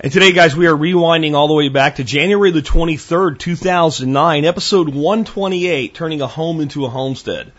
[0.00, 4.44] And today, guys, we are rewinding all the way back to January the 23rd, 2009,
[4.44, 7.52] episode 128, turning a home into a homestead.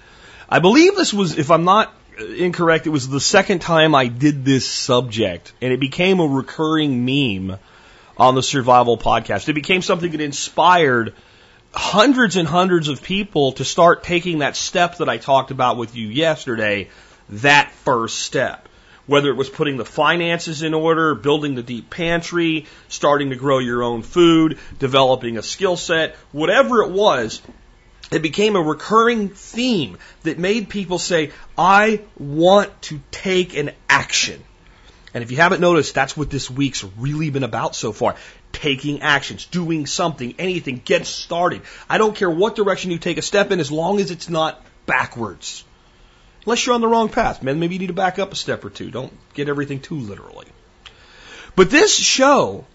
[0.49, 4.07] I believe this was, if I'm not uh, incorrect, it was the second time I
[4.07, 7.57] did this subject, and it became a recurring meme
[8.17, 9.47] on the Survival Podcast.
[9.47, 11.13] It became something that inspired
[11.73, 15.95] hundreds and hundreds of people to start taking that step that I talked about with
[15.95, 16.89] you yesterday,
[17.29, 18.67] that first step.
[19.07, 23.59] Whether it was putting the finances in order, building the deep pantry, starting to grow
[23.59, 27.41] your own food, developing a skill set, whatever it was,
[28.11, 34.43] it became a recurring theme that made people say, I want to take an action.
[35.13, 38.15] And if you haven't noticed, that's what this week's really been about so far.
[38.51, 41.61] Taking actions, doing something, anything, get started.
[41.89, 44.61] I don't care what direction you take a step in as long as it's not
[44.85, 45.63] backwards.
[46.45, 47.41] Unless you're on the wrong path.
[47.41, 48.91] Man, maybe you need to back up a step or two.
[48.91, 50.45] Don't get everything too literally.
[51.55, 52.65] But this show,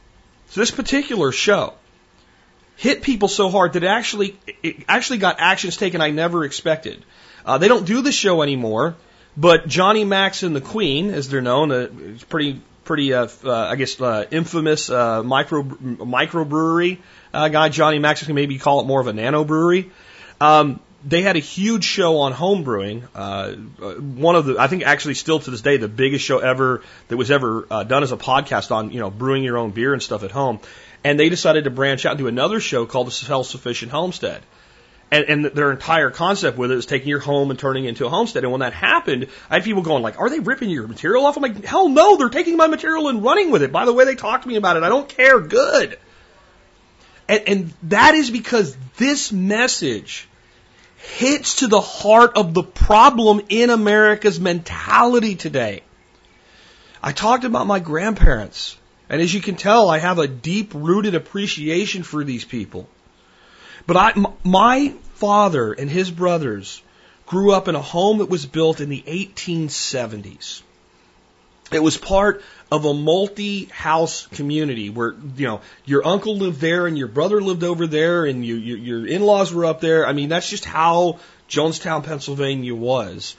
[0.55, 1.75] this particular show,
[2.77, 7.05] hit people so hard that it actually, it actually got actions taken I never expected.
[7.45, 8.97] Uh, they don't do the show anymore,
[9.37, 13.53] but Johnny Max and the Queen, as they're known, uh, it's pretty, pretty, uh, uh,
[13.53, 16.99] I guess, uh, infamous uh, micro microbrewery
[17.33, 17.69] uh, guy.
[17.69, 19.91] Johnny Max, maybe call it more of a nano brewery.
[20.41, 23.05] Um, they had a huge show on home brewing.
[23.15, 26.83] Uh, one of the, I think actually still to this day, the biggest show ever
[27.09, 29.93] that was ever uh, done as a podcast on, you know, brewing your own beer
[29.93, 30.61] and stuff at home.
[31.03, 34.43] And they decided to branch out and do another show called the Self-Sufficient Homestead.
[35.11, 38.07] And, and their entire concept with it is taking your home and turning it into
[38.07, 38.45] a homestead.
[38.45, 41.37] And when that happened, I had people going like, are they ripping your material off?
[41.37, 43.73] I'm like, hell no, they're taking my material and running with it.
[43.73, 44.83] By the way, they talked to me about it.
[44.83, 45.41] I don't care.
[45.41, 45.99] Good.
[47.29, 50.29] And, and that is because this message
[51.01, 55.83] hits to the heart of the problem in America's mentality today.
[57.03, 58.77] I talked about my grandparents,
[59.09, 62.89] and as you can tell, I have a deep rooted appreciation for these people.
[63.87, 64.13] But I,
[64.45, 66.83] my father and his brothers
[67.27, 70.63] grew up in a home that was built in the 1870s.
[71.73, 72.43] It was part
[72.73, 77.65] of a multi-house community where you know your uncle lived there and your brother lived
[77.65, 80.07] over there and you, you, your in-laws were up there.
[80.07, 83.37] I mean, that's just how Jonestown, Pennsylvania was.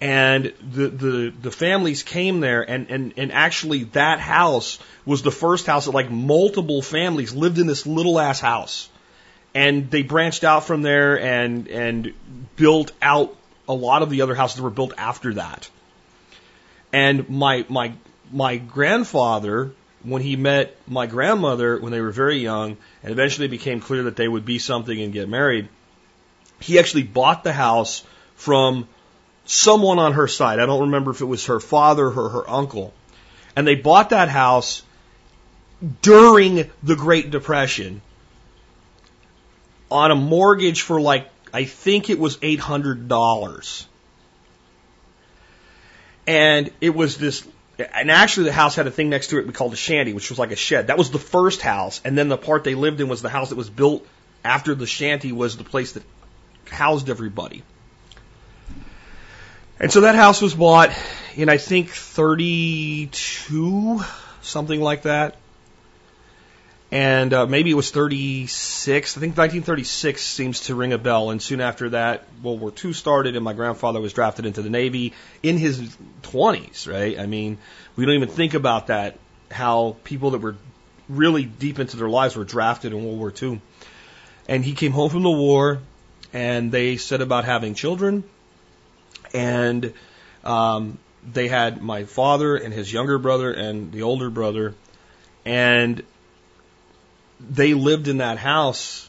[0.00, 5.30] And the, the, the families came there and, and, and actually that house was the
[5.30, 8.88] first house that like multiple families lived in this little ass house.
[9.54, 12.14] And they branched out from there and, and
[12.56, 13.36] built out
[13.68, 15.70] a lot of the other houses that were built after that.
[16.92, 17.92] And my, my
[18.32, 19.72] my grandfather,
[20.02, 24.04] when he met my grandmother when they were very young, and eventually it became clear
[24.04, 25.68] that they would be something and get married,
[26.60, 28.04] he actually bought the house
[28.34, 28.88] from
[29.44, 30.58] someone on her side.
[30.58, 32.92] I don't remember if it was her father or her uncle.
[33.54, 34.82] And they bought that house
[36.00, 38.00] during the Great Depression
[39.90, 43.86] on a mortgage for like, I think it was $800.
[46.26, 47.46] And it was this
[47.94, 50.30] and actually the house had a thing next to it we called a shanty, which
[50.30, 50.88] was like a shed.
[50.88, 53.48] That was the first house, and then the part they lived in was the house
[53.48, 54.06] that was built
[54.44, 56.02] after the shanty was the place that
[56.70, 57.62] housed everybody.
[59.80, 60.92] And so that house was bought
[61.34, 64.00] in I think 32,
[64.42, 65.36] something like that
[66.92, 69.16] and uh, maybe it was 36.
[69.16, 71.30] I think 1936 seems to ring a bell.
[71.30, 74.68] And soon after that, World War II started, and my grandfather was drafted into the
[74.68, 75.80] Navy in his
[76.22, 76.86] 20s.
[76.86, 77.18] Right?
[77.18, 77.56] I mean,
[77.96, 79.18] we don't even think about that.
[79.50, 80.56] How people that were
[81.08, 83.62] really deep into their lives were drafted in World War II.
[84.46, 85.78] And he came home from the war,
[86.34, 88.24] and they set about having children,
[89.32, 89.94] and
[90.44, 90.98] um,
[91.30, 94.74] they had my father and his younger brother and the older brother,
[95.44, 96.02] and
[97.50, 99.08] they lived in that house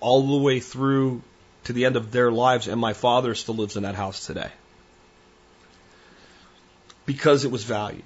[0.00, 1.22] all the way through
[1.64, 4.50] to the end of their lives, and my father still lives in that house today
[7.06, 8.02] because it was valued.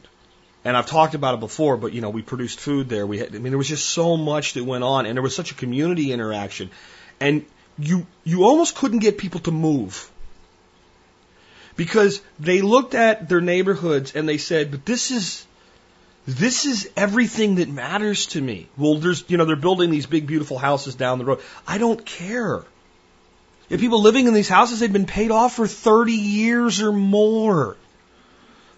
[0.64, 3.06] And I've talked about it before, but you know, we produced food there.
[3.06, 5.34] We had, I mean, there was just so much that went on, and there was
[5.34, 6.70] such a community interaction,
[7.20, 7.46] and
[7.78, 10.10] you you almost couldn't get people to move
[11.76, 15.46] because they looked at their neighborhoods and they said, "But this is
[16.26, 18.68] this is everything that matters to me.
[18.76, 21.40] Well, there's, you know, they're building these big, beautiful houses down the road.
[21.66, 22.64] I don't care.
[23.70, 27.76] Have people living in these houses, they've been paid off for 30 years or more.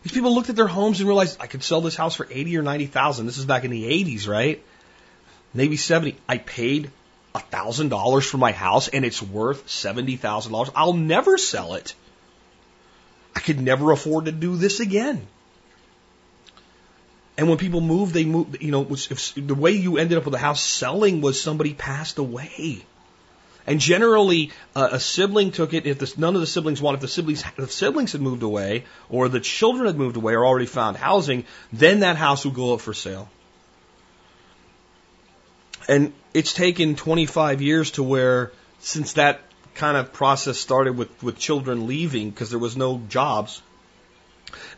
[0.02, 2.56] These people looked at their homes and realized, I could sell this house for 80
[2.58, 3.26] or 90,000.
[3.26, 4.62] This is back in the 80s, right?
[5.52, 6.16] Maybe 70.
[6.28, 6.90] I paid
[7.34, 10.70] $1,000 for my house and it's worth $70,000.
[10.74, 11.94] I'll never sell it.
[13.34, 15.26] I could never afford to do this again.
[17.38, 20.32] And when people move, they move, you know, if, the way you ended up with
[20.32, 22.84] the house selling was somebody passed away.
[23.64, 26.96] And generally, uh, a sibling took it if the, none of the siblings wanted.
[26.96, 30.34] If the siblings, if the siblings had moved away, or the children had moved away,
[30.34, 33.28] or already found housing, then that house would go up for sale.
[35.86, 38.50] And it's taken 25 years to where,
[38.80, 39.42] since that
[39.76, 43.62] kind of process started with, with children leaving because there was no jobs,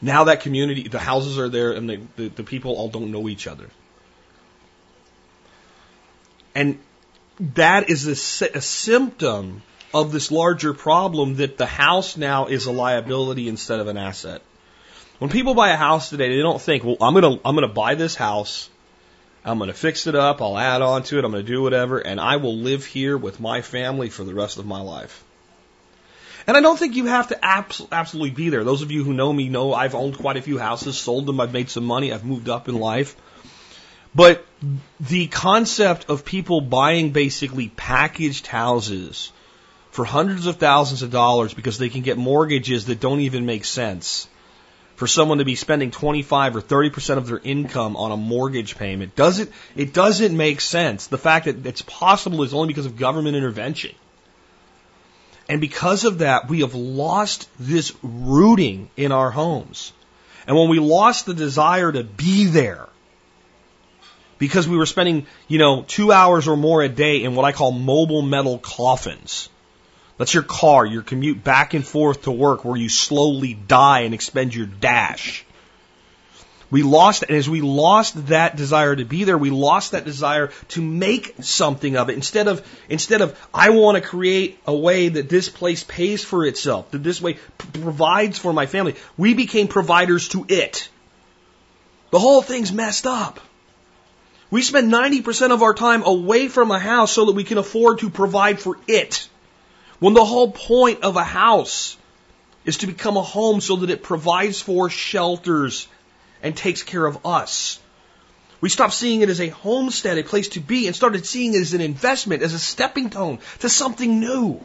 [0.00, 3.28] now that community, the houses are there and the, the, the people all don't know
[3.28, 3.68] each other.
[6.54, 6.78] And
[7.54, 9.62] that is a, a symptom
[9.92, 14.42] of this larger problem that the house now is a liability instead of an asset.
[15.18, 17.94] When people buy a house today, they don't think, well, I'm gonna, I'm gonna buy
[17.94, 18.70] this house,
[19.44, 22.20] I'm gonna fix it up, I'll add on to it, I'm gonna do whatever, and
[22.20, 25.24] I will live here with my family for the rest of my life.
[26.46, 28.64] And I don't think you have to abs- absolutely be there.
[28.64, 31.40] Those of you who know me know I've owned quite a few houses, sold them,
[31.40, 33.16] I've made some money, I've moved up in life.
[34.14, 34.44] But
[34.98, 39.32] the concept of people buying basically packaged houses
[39.90, 43.64] for hundreds of thousands of dollars because they can get mortgages that don't even make
[43.64, 44.28] sense.
[44.96, 49.16] For someone to be spending 25 or 30% of their income on a mortgage payment
[49.16, 51.06] doesn't, it doesn't make sense.
[51.06, 53.94] The fact that it's possible is only because of government intervention.
[55.50, 59.92] And because of that, we have lost this rooting in our homes.
[60.46, 62.88] And when we lost the desire to be there,
[64.38, 67.50] because we were spending, you know, two hours or more a day in what I
[67.50, 69.48] call mobile metal coffins.
[70.18, 74.14] That's your car, your commute back and forth to work where you slowly die and
[74.14, 75.44] expend your dash.
[76.70, 80.52] We lost, and as we lost that desire to be there, we lost that desire
[80.68, 82.14] to make something of it.
[82.14, 86.46] Instead of, instead of, I want to create a way that this place pays for
[86.46, 90.88] itself, that this way provides for my family, we became providers to it.
[92.10, 93.40] The whole thing's messed up.
[94.50, 98.00] We spend 90% of our time away from a house so that we can afford
[98.00, 99.28] to provide for it.
[99.98, 101.96] When the whole point of a house
[102.64, 105.88] is to become a home so that it provides for shelters
[106.42, 107.78] and takes care of us.
[108.60, 111.60] We stopped seeing it as a homestead, a place to be, and started seeing it
[111.60, 114.60] as an investment, as a stepping stone to something new.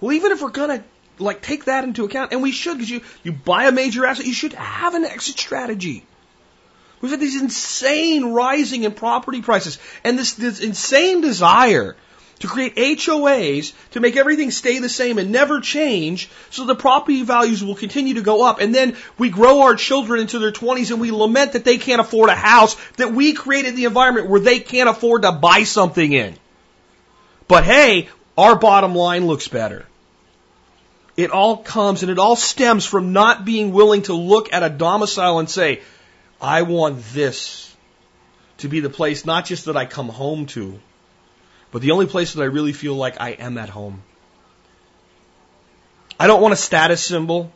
[0.00, 0.84] Well, even if we're gonna
[1.18, 4.26] like take that into account, and we should, because you you buy a major asset,
[4.26, 6.04] you should have an exit strategy.
[7.00, 11.96] We've had these insane rising in property prices and this, this insane desire
[12.44, 17.22] to create HOAs to make everything stay the same and never change so the property
[17.22, 18.60] values will continue to go up.
[18.60, 22.02] And then we grow our children into their 20s and we lament that they can't
[22.02, 26.12] afford a house, that we created the environment where they can't afford to buy something
[26.12, 26.36] in.
[27.48, 29.86] But hey, our bottom line looks better.
[31.16, 34.68] It all comes and it all stems from not being willing to look at a
[34.68, 35.80] domicile and say,
[36.42, 37.74] I want this
[38.58, 40.78] to be the place not just that I come home to,
[41.74, 44.00] but the only place that I really feel like I am at home.
[46.20, 47.50] I don't want a status symbol.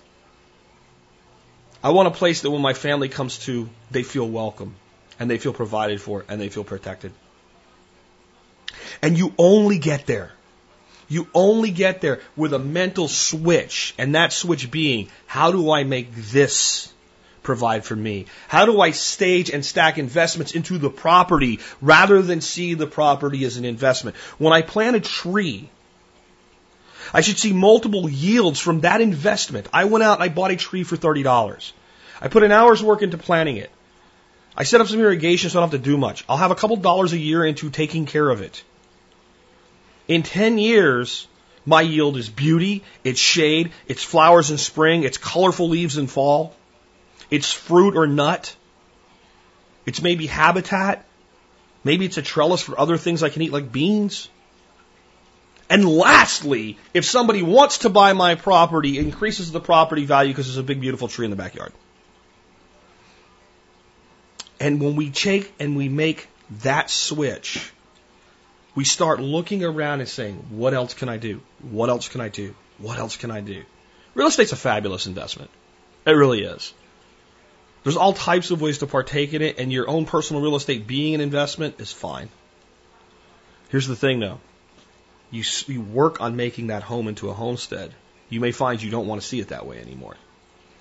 [1.85, 4.75] I want a place that when my family comes to, they feel welcome
[5.21, 7.13] and they feel provided for and they feel protected.
[9.03, 10.33] And you only get there.
[11.09, 15.85] You only get there with a mental switch, and that switch being, how do I
[15.85, 16.93] make this
[17.49, 18.27] provide for me?
[18.47, 23.43] How do I stage and stack investments into the property rather than see the property
[23.47, 24.17] as an investment?
[24.37, 25.71] When I plant a tree,
[27.15, 29.67] I should see multiple yields from that investment.
[29.73, 31.73] I went out and I bought a tree for $30.
[32.21, 33.71] I put an hour's work into planting it.
[34.55, 36.27] I set up some irrigation so I don't have to do much.
[36.29, 38.63] I'll have a couple dollars a year into taking care of it.
[40.07, 41.27] In 10 years,
[41.65, 46.55] my yield is beauty, it's shade, it's flowers in spring, it's colorful leaves in fall.
[47.31, 48.55] It's fruit or nut.
[49.87, 51.05] It's maybe habitat.
[51.85, 54.29] Maybe it's a trellis for other things I can eat like beans.
[55.71, 60.47] And lastly, if somebody wants to buy my property, it increases the property value because
[60.47, 61.73] there's a big beautiful tree in the backyard.
[64.61, 66.29] And when we take and we make
[66.63, 67.71] that switch,
[68.75, 71.43] we start looking around and saying, what else can I do?
[71.61, 72.55] What else can I do?
[72.79, 73.63] What else can I do?
[74.15, 75.51] Real estate's a fabulous investment.
[76.07, 76.73] It really is.
[77.85, 80.87] There's all types of ways to partake in it, and your own personal real estate
[80.87, 82.29] being an investment is fine.
[83.71, 84.41] Here's the thing though
[85.31, 87.93] you, you work on making that home into a homestead,
[88.31, 90.17] you may find you don't want to see it that way anymore.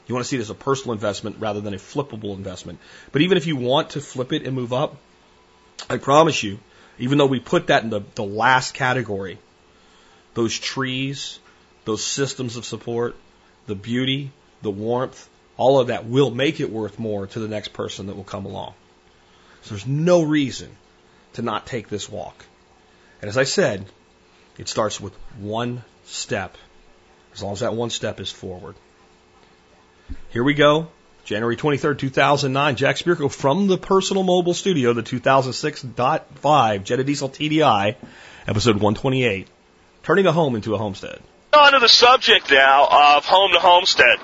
[0.07, 2.79] You want to see it as a personal investment rather than a flippable investment.
[3.11, 4.95] But even if you want to flip it and move up,
[5.89, 6.59] I promise you,
[6.97, 9.37] even though we put that in the, the last category,
[10.33, 11.39] those trees,
[11.83, 13.15] those systems of support,
[13.65, 17.73] the beauty, the warmth, all of that will make it worth more to the next
[17.73, 18.73] person that will come along.
[19.63, 20.69] So there's no reason
[21.33, 22.45] to not take this walk.
[23.21, 23.85] And as I said,
[24.57, 26.55] it starts with one step,
[27.33, 28.75] as long as that one step is forward.
[30.29, 30.87] Here we go.
[31.25, 32.75] January 23rd, 2009.
[32.77, 37.95] Jack Spirko from the Personal Mobile Studio, the 2006.5 Jetta Diesel TDI,
[38.47, 39.47] episode 128.
[40.03, 41.19] Turning a home into a homestead.
[41.51, 42.87] On to the subject now
[43.17, 44.19] of home to homestead.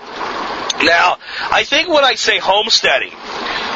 [0.84, 1.18] Now,
[1.52, 3.14] I think when I say homesteading,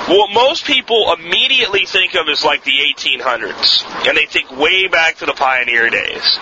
[0.07, 5.17] what most people immediately think of is like the 1800s, and they think way back
[5.17, 6.39] to the pioneer days.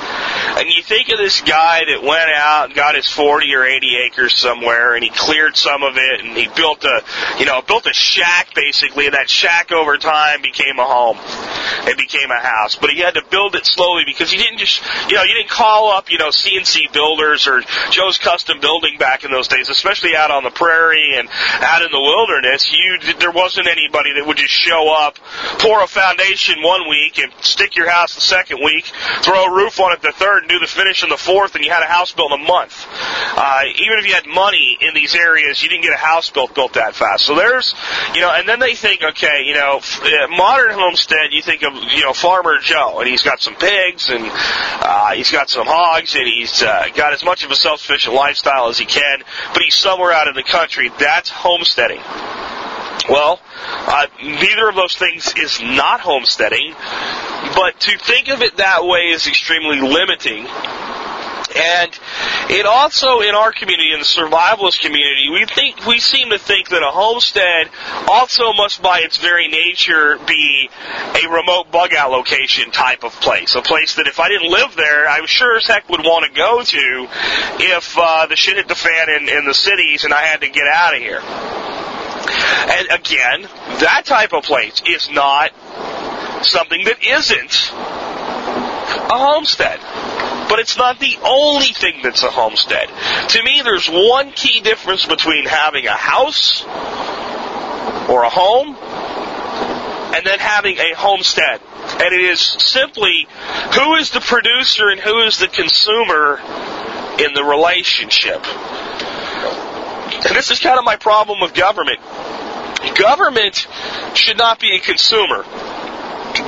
[0.55, 3.88] And you think of this guy that went out and got his 40 or 80
[4.07, 7.01] acres somewhere, and he cleared some of it, and he built a,
[7.39, 11.17] you know, built a shack basically, and that shack over time became a home.
[11.88, 14.81] It became a house, but he had to build it slowly because he didn't just,
[15.09, 19.25] you know, you didn't call up, you know, CNC builders or Joe's Custom Building back
[19.25, 21.27] in those days, especially out on the prairie and
[21.62, 22.71] out in the wilderness.
[22.71, 25.17] You, there wasn't wasn't anybody that would just show up,
[25.59, 28.85] pour a foundation one week and stick your house the second week,
[29.21, 31.66] throw a roof on it the third and do the finish in the fourth and
[31.66, 32.86] you had a house built in a month.
[33.36, 36.54] Uh, even if you had money in these areas, you didn't get a house built
[36.54, 37.25] built that fast.
[37.25, 37.74] So there's,
[38.14, 41.74] you know, and then they think, okay, you know, uh, modern homestead, you think of,
[41.74, 46.16] you know, Farmer Joe and he's got some pigs and, uh, he's got some hogs
[46.16, 49.24] and he's, uh, got as much of a self-sufficient lifestyle as he can,
[49.54, 50.92] but he's somewhere out in the country.
[51.00, 52.02] That's homesteading.
[53.09, 53.39] Well,
[53.88, 56.74] uh, neither of those things is not homesteading,
[57.55, 60.47] but to think of it that way is extremely limiting.
[61.55, 62.00] And
[62.50, 66.69] it also, in our community, in the survivalist community, we think we seem to think
[66.69, 67.69] that a homestead
[68.09, 70.69] also must, by its very nature, be
[71.24, 73.55] a remote bug out location type of place.
[73.55, 76.38] A place that if I didn't live there, I sure as heck would want to
[76.38, 77.07] go to
[77.63, 80.50] if uh, the shit hit the fan in, in the cities and I had to
[80.50, 81.21] get out of here.
[82.27, 83.41] And again,
[83.79, 85.51] that type of place is not
[86.46, 87.72] something that isn't
[89.12, 89.79] a homestead.
[90.48, 92.88] But it's not the only thing that's a homestead.
[93.29, 96.63] To me, there's one key difference between having a house
[98.08, 98.75] or a home
[100.15, 101.62] and then having a homestead.
[102.00, 103.27] And it is simply
[103.74, 106.39] who is the producer and who is the consumer
[107.20, 108.46] in the relationship.
[110.25, 112.00] And this is kind of my problem with government.
[112.96, 113.67] Government
[114.13, 115.44] should not be a consumer.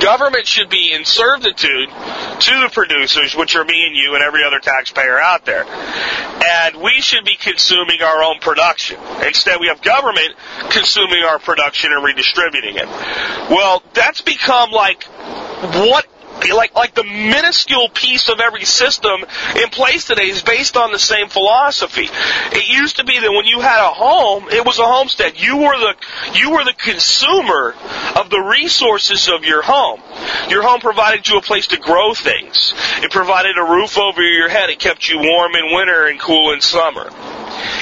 [0.00, 4.44] Government should be in servitude to the producers, which are me and you and every
[4.44, 5.64] other taxpayer out there.
[5.64, 8.98] And we should be consuming our own production.
[9.26, 10.34] Instead, we have government
[10.70, 12.86] consuming our production and redistributing it.
[13.50, 16.06] Well, that's become like what
[16.54, 19.24] like like the minuscule piece of every system
[19.56, 22.08] in place today is based on the same philosophy.
[22.52, 25.40] It used to be that when you had a home, it was a homestead.
[25.40, 25.94] You were the
[26.34, 27.74] you were the consumer
[28.16, 30.00] of the resources of your home.
[30.50, 32.72] Your home provided you a place to grow things.
[33.02, 34.70] It provided a roof over your head.
[34.70, 37.08] It kept you warm in winter and cool in summer.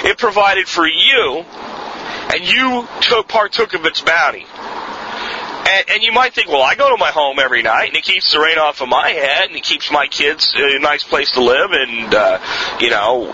[0.05, 1.45] It provided for you,
[2.33, 4.47] and you took partook of its bounty.
[5.69, 8.05] And, and you might think, well, I go to my home every night, and it
[8.05, 11.33] keeps the rain off of my head, and it keeps my kids a nice place
[11.33, 12.39] to live, and uh,
[12.81, 13.33] you know,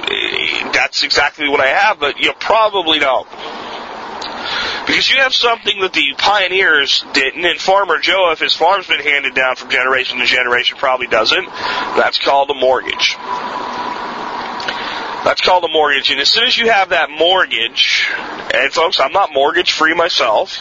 [0.73, 2.01] that's exactly what I have.
[2.01, 3.29] But you probably don't.
[4.87, 9.01] Because you have something that the pioneers didn't, and Farmer Joe, if his farm's been
[9.01, 11.47] handed down from generation to generation, probably doesn't.
[11.97, 13.17] That's called a mortgage.
[15.25, 16.11] That's called a mortgage.
[16.11, 18.09] And as soon as you have that mortgage,
[18.53, 20.61] and folks, I'm not mortgage free myself,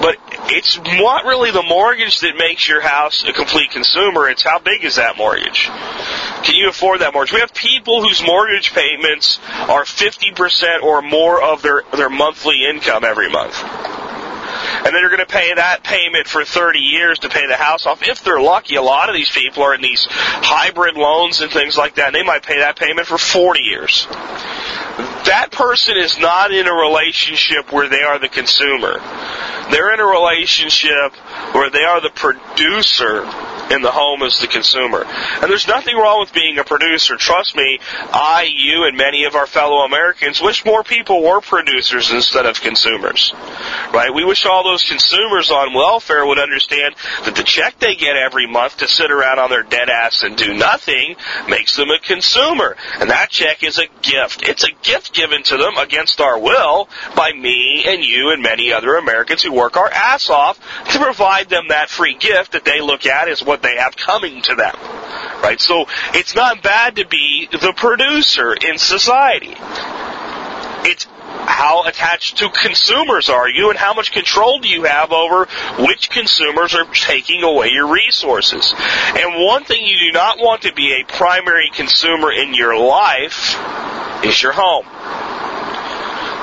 [0.00, 0.16] but
[0.50, 4.28] it's not really the mortgage that makes your house a complete consumer.
[4.28, 5.66] It's how big is that mortgage?
[6.44, 7.32] Can you afford that mortgage?
[7.32, 13.04] We have people whose mortgage payments are 50% or more of their, their monthly income
[13.04, 13.54] every month.
[14.84, 17.86] And then you're going to pay that payment for 30 years to pay the house
[17.86, 18.02] off.
[18.02, 21.76] If they're lucky, a lot of these people are in these hybrid loans and things
[21.76, 24.06] like that, and they might pay that payment for 40 years.
[25.26, 29.00] That person is not in a relationship where they are the consumer.
[29.70, 31.14] They're in a relationship
[31.54, 33.24] where they are the producer
[33.72, 35.04] in the home as the consumer.
[35.04, 37.16] And there's nothing wrong with being a producer.
[37.16, 37.78] Trust me,
[38.12, 42.60] I, you, and many of our fellow Americans wish more people were producers instead of
[42.60, 43.32] consumers.
[43.92, 44.12] Right?
[44.14, 48.46] We wish all those consumers on welfare would understand that the check they get every
[48.46, 51.14] month to sit around on their dead ass and do nothing
[51.48, 52.76] makes them a consumer.
[53.00, 54.42] And that check is a gift.
[54.42, 58.72] It's a gift given to them against our will by me and you and many
[58.72, 60.58] other Americans who work our ass off
[60.92, 64.42] to provide them that free gift that they look at as what they have coming
[64.42, 64.74] to them.
[65.42, 65.60] Right?
[65.60, 69.54] So it's not bad to be the producer in society.
[70.86, 71.06] It's
[71.46, 75.46] how attached to consumers are you and how much control do you have over
[75.78, 78.74] which consumers are taking away your resources.
[78.78, 83.56] And one thing you do not want to be a primary consumer in your life
[84.24, 84.86] is your home.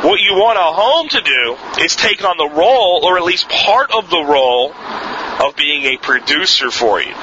[0.03, 3.47] What you want a home to do is take on the role, or at least
[3.49, 7.13] part of the role, of being a producer for you.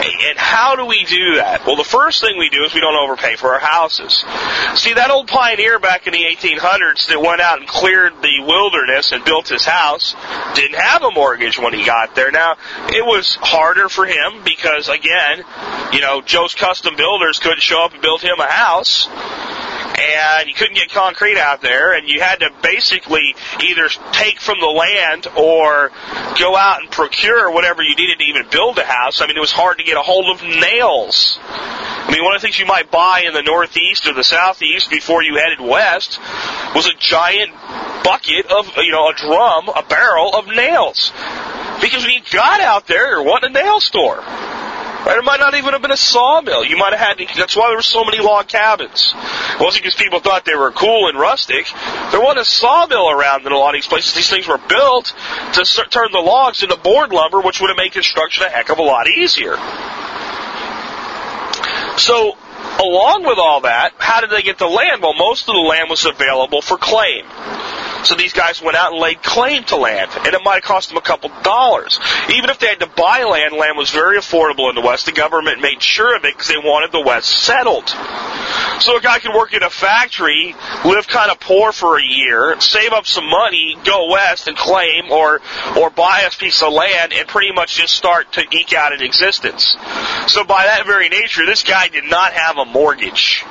[0.00, 1.66] And how do we do that?
[1.66, 4.24] Well, the first thing we do is we don't overpay for our houses.
[4.74, 9.10] See, that old pioneer back in the 1800s that went out and cleared the wilderness
[9.10, 10.14] and built his house
[10.54, 12.30] didn't have a mortgage when he got there.
[12.30, 12.56] Now,
[12.88, 15.42] it was harder for him because, again,
[15.92, 19.08] you know, Joe's Custom Builders couldn't show up and build him a house
[19.98, 24.60] and you couldn't get concrete out there, and you had to basically either take from
[24.60, 25.90] the land or
[26.38, 29.20] go out and procure whatever you needed to even build a house.
[29.20, 31.38] I mean, it was hard to get a hold of nails.
[31.40, 34.90] I mean, one of the things you might buy in the northeast or the southeast
[34.90, 36.18] before you headed west
[36.74, 37.52] was a giant
[38.04, 41.12] bucket of, you know, a drum, a barrel of nails.
[41.80, 44.18] Because when you got out there, you're wanting a nail store.
[44.18, 45.16] Right?
[45.18, 46.64] It might not even have been a sawmill.
[46.64, 49.14] You might have had, that's why there were so many log cabins.
[49.58, 51.66] It wasn't because people thought they were cool and rustic.
[52.12, 54.14] There wasn't a sawmill around in a lot of these places.
[54.14, 55.12] These things were built
[55.54, 58.78] to turn the logs into board lumber, which would have made construction a heck of
[58.78, 59.56] a lot easier.
[61.98, 62.38] So,
[62.78, 65.02] along with all that, how did they get the land?
[65.02, 67.24] Well, most of the land was available for claim.
[68.04, 70.88] So these guys went out and laid claim to land, and it might have cost
[70.88, 71.98] them a couple dollars.
[72.30, 75.06] Even if they had to buy land, land was very affordable in the West.
[75.06, 77.88] The government made sure of it because they wanted the West settled.
[78.80, 82.58] So a guy could work in a factory, live kind of poor for a year,
[82.60, 85.40] save up some money, go west and claim, or
[85.76, 89.02] or buy a piece of land, and pretty much just start to eke out an
[89.02, 89.76] existence.
[90.28, 93.44] So by that very nature, this guy did not have a mortgage.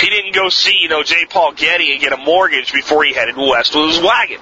[0.00, 1.24] He didn't go see, you know, J.
[1.24, 4.40] Paul Getty and get a mortgage before he headed west his wagon.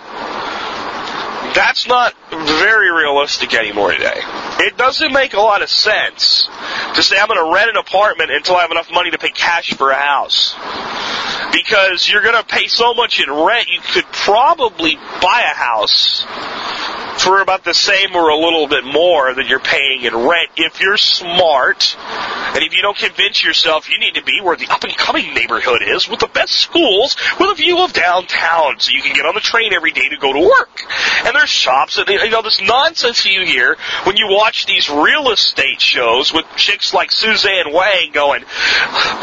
[1.54, 4.20] That's not very realistic anymore today.
[4.58, 6.48] It doesn't make a lot of sense
[6.94, 9.30] to say I'm going to rent an apartment until I have enough money to pay
[9.30, 10.54] cash for a house.
[11.52, 16.26] Because you're going to pay so much in rent, you could probably buy a house
[17.18, 20.80] for about the same or a little bit more than you're paying in rent if
[20.80, 24.84] you're smart and if you don't convince yourself you need to be where the up
[24.84, 29.02] and coming neighborhood is with the best schools with a view of downtown so you
[29.02, 30.82] can get on the train every day to go to work.
[31.24, 35.30] And there's shops and you know this nonsense you hear when you watch these real
[35.30, 38.44] estate shows with chicks like Suzanne Whang going,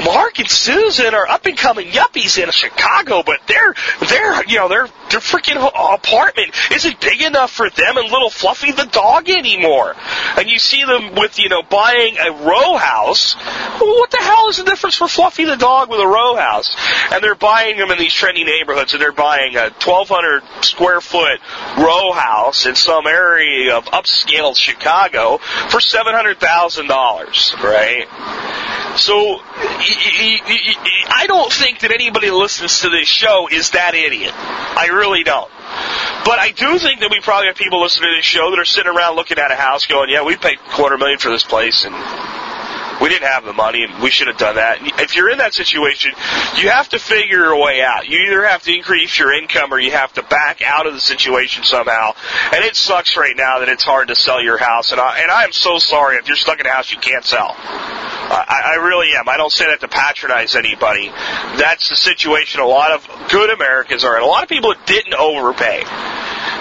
[0.03, 3.75] Mark and Susan are up and coming yuppies in Chicago, but their
[4.07, 8.71] their you know their their freaking apartment isn't big enough for them and little Fluffy
[8.71, 9.95] the dog anymore.
[10.37, 13.35] And you see them with you know buying a row house.
[13.79, 16.75] Well, what the hell is the difference for Fluffy the dog with a row house?
[17.11, 21.39] And they're buying them in these trendy neighborhoods, and they're buying a 1,200 square foot
[21.77, 25.37] row house in some area of upscale Chicago
[25.69, 28.07] for seven hundred thousand dollars, right?
[28.97, 34.33] So I don't think that anybody listens to this show is that idiot.
[34.35, 35.49] I really don't.
[36.25, 38.65] But I do think that we probably have people listening to this show that are
[38.65, 41.85] sitting around looking at a house going, yeah, we paid quarter million for this place
[41.85, 41.95] and
[43.01, 44.77] we didn't have the money and we should have done that.
[45.01, 46.11] If you're in that situation,
[46.57, 48.07] you have to figure your way out.
[48.07, 50.99] You either have to increase your income or you have to back out of the
[50.99, 52.13] situation somehow.
[52.53, 54.91] And it sucks right now that it's hard to sell your house.
[54.91, 57.25] And I, and I am so sorry if you're stuck in a house you can't
[57.25, 57.55] sell.
[57.57, 59.27] I, I really am.
[59.27, 61.07] I don't say that to patronize anybody.
[61.57, 64.23] That's the situation a lot of good Americans are in.
[64.23, 65.83] A lot of people didn't overpay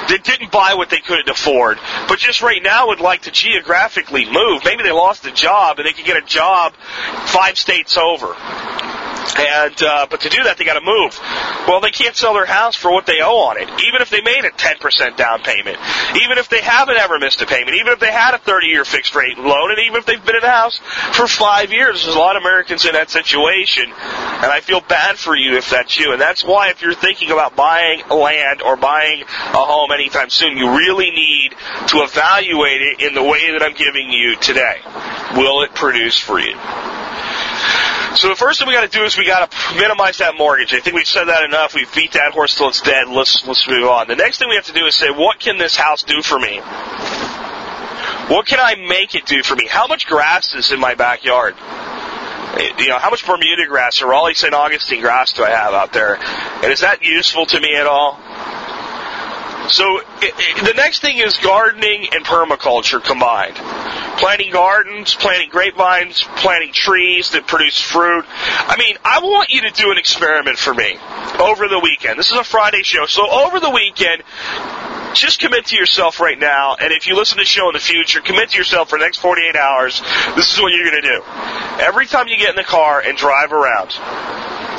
[0.08, 4.26] that didn't buy what they couldn't afford, but just right now would like to geographically
[4.26, 4.62] move.
[4.64, 6.74] Maybe they lost a job and they could get a job
[7.26, 8.34] five states over.
[9.38, 11.18] And uh, but to do that, they got to move.
[11.70, 14.20] Well, they can't sell their house for what they owe on it, even if they
[14.22, 15.78] made a 10% down payment,
[16.16, 19.14] even if they haven't ever missed a payment, even if they had a 30-year fixed
[19.14, 20.80] rate loan, and even if they've been in the house
[21.12, 22.02] for five years.
[22.02, 25.70] There's a lot of Americans in that situation, And I feel bad for you if
[25.70, 26.10] that's you.
[26.10, 30.56] And that's why if you're thinking about buying land or buying a home anytime soon,
[30.56, 31.54] you really need
[31.86, 34.80] to evaluate it in the way that I'm giving you today.
[35.36, 36.56] Will it produce for you?
[38.16, 40.74] So the first thing we got to do is we got to minimize that mortgage.
[40.74, 41.74] I think we've said that enough.
[41.74, 43.08] We've beat that horse till it's dead.
[43.08, 44.08] Let's let's move on.
[44.08, 46.38] The next thing we have to do is say, what can this house do for
[46.38, 46.58] me?
[48.28, 49.66] What can I make it do for me?
[49.68, 51.54] How much grass is in my backyard?
[51.58, 54.54] Eh, you know, how much Bermuda grass or Raleigh St.
[54.54, 56.16] Augustine grass do I have out there?
[56.16, 58.18] And is that useful to me at all?
[59.68, 60.00] So
[60.64, 63.56] the next thing is gardening and permaculture combined.
[64.18, 68.24] Planting gardens, planting grapevines, planting trees that produce fruit.
[68.28, 70.98] I mean, I want you to do an experiment for me
[71.38, 72.18] over the weekend.
[72.18, 73.06] This is a Friday show.
[73.06, 74.22] So over the weekend,
[75.14, 77.80] just commit to yourself right now, and if you listen to the show in the
[77.80, 80.00] future, commit to yourself for the next 48 hours.
[80.36, 81.22] This is what you're going to do.
[81.82, 83.90] Every time you get in the car and drive around,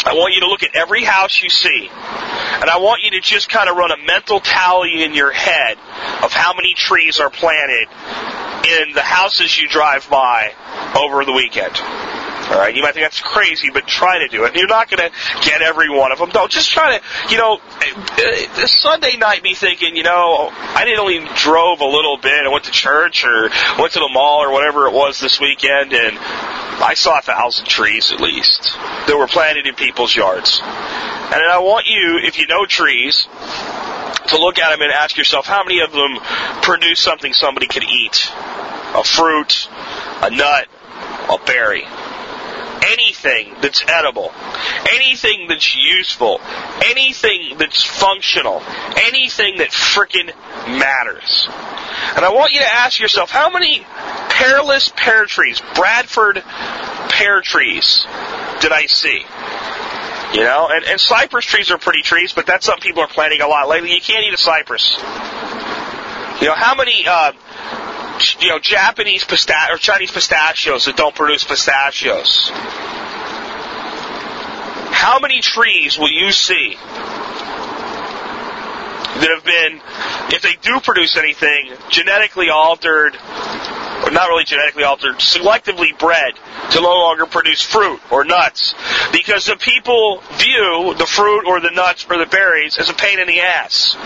[0.03, 3.21] I want you to look at every house you see, and I want you to
[3.21, 5.77] just kind of run a mental tally in your head
[6.23, 7.87] of how many trees are planted
[8.65, 10.53] in the houses you drive by
[10.95, 11.75] over the weekend.
[12.51, 14.55] All right, you might think that's crazy, but try to do it.
[14.55, 15.15] You're not going to
[15.47, 16.31] get every one of them.
[16.31, 20.99] Don't just try to, you know, uh, Sunday night be thinking, you know, I didn't
[20.99, 22.45] only drove a little bit.
[22.45, 25.93] I went to church or went to the mall or whatever it was this weekend,
[25.93, 26.17] and
[26.81, 28.73] I saw a thousand trees at least
[29.07, 30.59] that were planted in people's yards.
[30.61, 33.27] And I want you, if you know trees,
[34.27, 36.17] to look at them and ask yourself how many of them
[36.61, 38.29] produce something somebody could eat.
[38.93, 39.69] A fruit,
[40.21, 40.67] a nut,
[41.29, 41.85] a berry
[42.83, 44.31] anything that's edible,
[44.89, 46.39] anything that's useful,
[46.85, 48.61] anything that's functional,
[48.95, 50.27] anything that frickin'
[50.67, 51.47] matters.
[52.15, 53.85] And I want you to ask yourself, how many
[54.29, 56.43] pearless pear trees, Bradford
[57.09, 58.05] pear trees,
[58.61, 59.23] did I see?
[60.33, 63.41] You know, and, and cypress trees are pretty trees, but that's something people are planting
[63.41, 63.93] a lot lately.
[63.93, 64.95] You can't eat a cypress.
[66.41, 67.33] You know, how many, uh,
[68.39, 72.51] you know, Japanese pistach or Chinese pistachios that don't produce pistachios.
[74.91, 76.75] How many trees will you see
[79.15, 79.81] that have been,
[80.33, 86.33] if they do produce anything, genetically altered, or not really genetically altered, selectively bred
[86.71, 88.75] to no longer produce fruit or nuts?
[89.11, 93.19] Because the people view the fruit or the nuts or the berries as a pain
[93.19, 93.97] in the ass.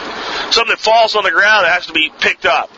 [0.51, 2.69] Something that falls on the ground that has to be picked up.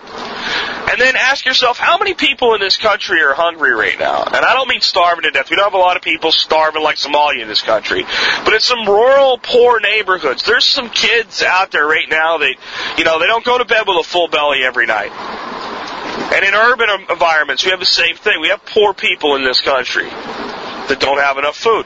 [0.89, 4.23] And then ask yourself, how many people in this country are hungry right now?
[4.23, 5.49] And I don't mean starving to death.
[5.49, 8.03] We don't have a lot of people starving like Somalia in this country.
[8.45, 12.55] But in some rural, poor neighborhoods, there's some kids out there right now that,
[12.97, 15.11] you know, they don't go to bed with a full belly every night.
[16.33, 18.39] And in urban environments, we have the same thing.
[18.39, 21.85] We have poor people in this country that don't have enough food.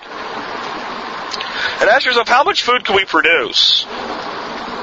[1.82, 3.86] And ask yourself, how much food can we produce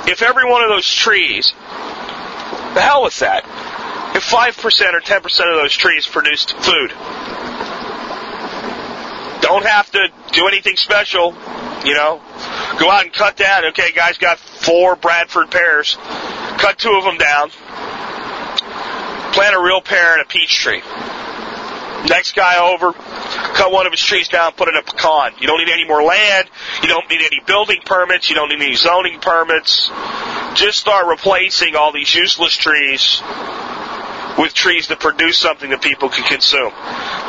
[0.06, 1.52] if every one of those trees,
[2.74, 3.44] the hell with that,
[4.18, 6.90] if 5% or 10% of those trees produced food.
[9.40, 11.34] Don't have to do anything special,
[11.84, 12.20] you know.
[12.80, 13.64] Go out and cut that.
[13.66, 15.96] Okay, guys got four Bradford pears.
[16.58, 17.50] Cut two of them down.
[19.32, 20.82] Plant a real pear and a peach tree.
[22.08, 25.32] Next guy over, cut one of his trees down, put in a pecan.
[25.40, 26.48] You don't need any more land.
[26.82, 28.28] You don't need any building permits.
[28.28, 29.90] You don't need any zoning permits.
[30.54, 33.22] Just start replacing all these useless trees
[34.36, 36.72] with trees that produce something that people can consume.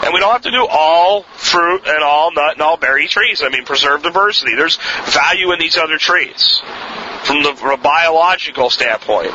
[0.03, 3.41] And we don't have to do all fruit and all nut and all berry trees.
[3.43, 4.55] I mean, preserve diversity.
[4.55, 6.61] There's value in these other trees
[7.23, 9.31] from the from a biological standpoint.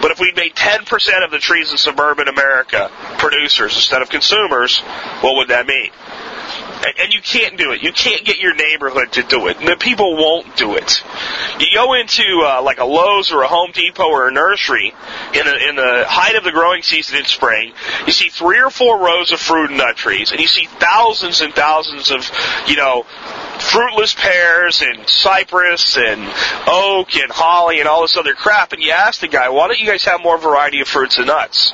[0.00, 4.80] But if we made 10% of the trees in suburban America producers instead of consumers,
[5.20, 5.90] what would that mean?
[6.98, 7.82] And you can't do it.
[7.82, 9.58] You can't get your neighborhood to do it.
[9.58, 11.02] And the people won't do it.
[11.58, 14.92] You go into uh, like a Lowe's or a Home Depot or a nursery
[15.34, 17.72] in the, in the height of the growing season in spring.
[18.06, 21.40] You see three or four rows of fruit and nut trees, and you see thousands
[21.40, 22.30] and thousands of
[22.66, 23.04] you know
[23.58, 26.20] fruitless pears and cypress and
[26.66, 28.72] oak and holly and all this other crap.
[28.72, 31.26] And you ask the guy, why don't you guys have more variety of fruits and
[31.26, 31.72] nuts?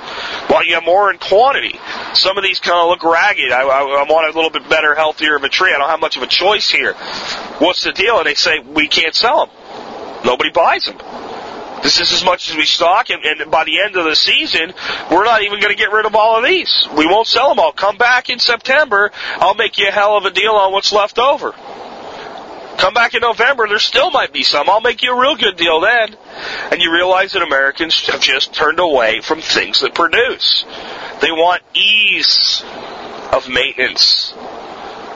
[0.53, 1.81] Why you more in quantity?
[2.13, 3.53] Some of these kind of look ragged.
[3.53, 5.73] I, I, I want a little bit better, healthier of a tree.
[5.75, 6.93] I don't have much of a choice here.
[7.59, 8.19] What's the deal?
[8.19, 9.57] And they say, we can't sell them.
[10.27, 10.99] Nobody buys them.
[11.83, 14.75] This is as much as we stock, and, and by the end of the season,
[15.11, 16.87] we're not even going to get rid of all of these.
[16.97, 17.73] We won't sell them all.
[17.73, 21.19] Come back in September, I'll make you a hell of a deal on what's left
[21.19, 21.55] over.
[22.79, 24.69] Come back in November, there still might be some.
[24.69, 26.17] I'll make you a real good deal then.
[26.71, 30.65] And you realize that Americans have just turned away from things that produce.
[31.21, 32.63] They want ease
[33.33, 34.33] of maintenance.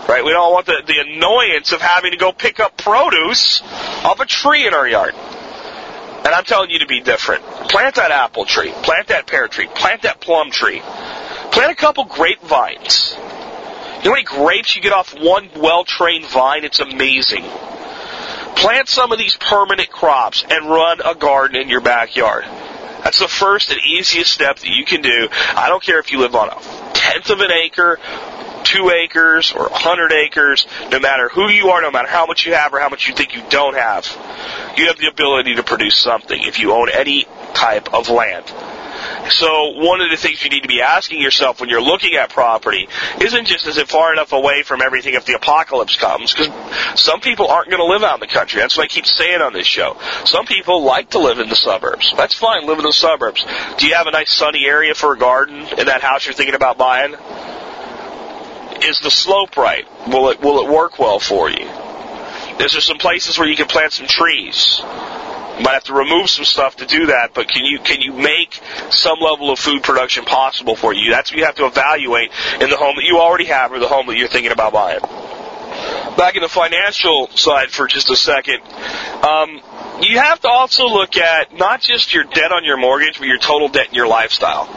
[0.08, 0.24] Right?
[0.24, 3.62] We don't want the, the annoyance of having to go pick up produce
[4.04, 5.14] off a tree in our yard.
[5.14, 7.44] And I'm telling you to be different.
[7.44, 8.72] Plant that apple tree.
[8.82, 9.68] Plant that pear tree.
[9.68, 10.80] Plant that plum tree.
[11.52, 13.16] Plant a couple grapevines.
[13.98, 16.64] You know how many grapes you get off one well-trained vine?
[16.64, 17.44] It's amazing.
[18.56, 22.44] Plant some of these permanent crops and run a garden in your backyard.
[23.04, 25.28] That's the first and easiest step that you can do.
[25.30, 26.60] I don't care if you live on a
[26.94, 28.00] tenth of an acre,
[28.64, 32.46] two acres, or a hundred acres, no matter who you are, no matter how much
[32.46, 34.06] you have or how much you think you don't have,
[34.76, 38.44] you have the ability to produce something if you own any type of land.
[39.30, 42.30] So one of the things you need to be asking yourself when you're looking at
[42.30, 42.88] property
[43.20, 46.32] isn't just is it far enough away from everything if the apocalypse comes?
[46.32, 48.60] Because some people aren't going to live out in the country.
[48.60, 49.96] That's what I keep saying on this show.
[50.24, 52.14] Some people like to live in the suburbs.
[52.16, 53.44] That's fine, live in the suburbs.
[53.78, 56.54] Do you have a nice sunny area for a garden in that house you're thinking
[56.54, 57.14] about buying?
[58.82, 59.86] Is the slope right?
[60.08, 61.66] Will it will it work well for you?
[62.60, 64.80] Is there some places where you can plant some trees?
[65.60, 68.60] Might have to remove some stuff to do that, but can you can you make
[68.90, 71.10] some level of food production possible for you?
[71.10, 73.88] That's what you have to evaluate in the home that you already have or the
[73.88, 75.00] home that you're thinking about buying.
[76.16, 78.60] Back in the financial side for just a second,
[79.22, 79.60] um,
[80.02, 83.38] you have to also look at not just your debt on your mortgage, but your
[83.38, 84.68] total debt in your lifestyle.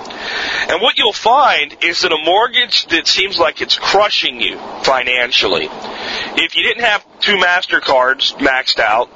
[0.70, 5.68] And what you'll find is that a mortgage that seems like it's crushing you financially,
[5.70, 9.10] if you didn't have two MasterCards maxed out,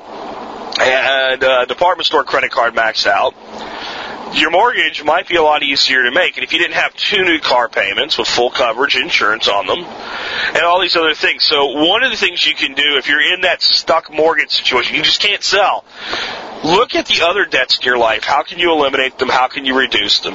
[0.79, 3.33] and uh, a department store credit card maxed out,
[4.35, 6.37] your mortgage might be a lot easier to make.
[6.37, 9.79] And if you didn't have two new car payments with full coverage insurance on them,
[9.79, 11.43] and all these other things.
[11.43, 14.95] So one of the things you can do if you're in that stuck mortgage situation,
[14.95, 15.85] you just can't sell.
[16.63, 18.23] Look at the other debts in your life.
[18.23, 19.29] How can you eliminate them?
[19.29, 20.33] How can you reduce them?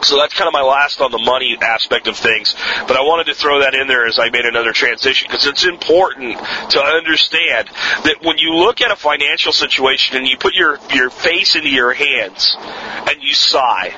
[0.00, 2.54] So that's kind of my last on the money aspect of things.
[2.86, 5.64] But I wanted to throw that in there as I made another transition because it's
[5.64, 6.38] important
[6.70, 7.68] to understand
[8.04, 11.68] that when you look at a financial situation and you put your, your face into
[11.68, 13.94] your hands and you sigh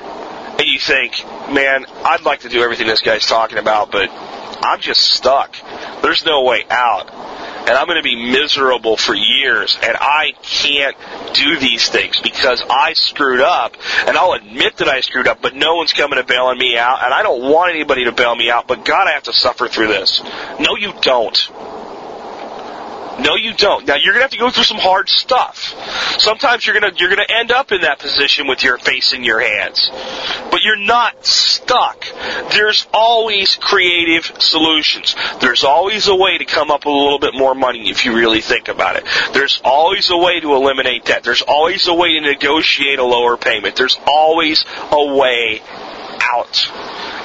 [0.59, 4.79] and you think, man, I'd like to do everything this guy's talking about, but I'm
[4.79, 5.55] just stuck.
[6.01, 7.34] There's no way out
[7.67, 10.95] and I'm going to be miserable for years, and I can't
[11.33, 13.75] do these things because I screwed up,
[14.07, 17.03] and I'll admit that I screwed up, but no one's coming to bailing me out,
[17.03, 19.67] and I don't want anybody to bail me out, but God, I have to suffer
[19.67, 20.21] through this.
[20.59, 21.35] No, you don't.
[23.19, 23.85] No, you don't.
[23.85, 25.73] Now you're gonna have to go through some hard stuff.
[26.19, 29.39] Sometimes you're gonna you're gonna end up in that position with your face in your
[29.39, 29.89] hands,
[30.51, 32.05] but you're not stuck.
[32.51, 35.15] There's always creative solutions.
[35.39, 38.15] There's always a way to come up with a little bit more money if you
[38.15, 39.05] really think about it.
[39.33, 41.23] There's always a way to eliminate debt.
[41.23, 43.75] There's always a way to negotiate a lower payment.
[43.75, 45.61] There's always a way
[46.21, 46.71] out.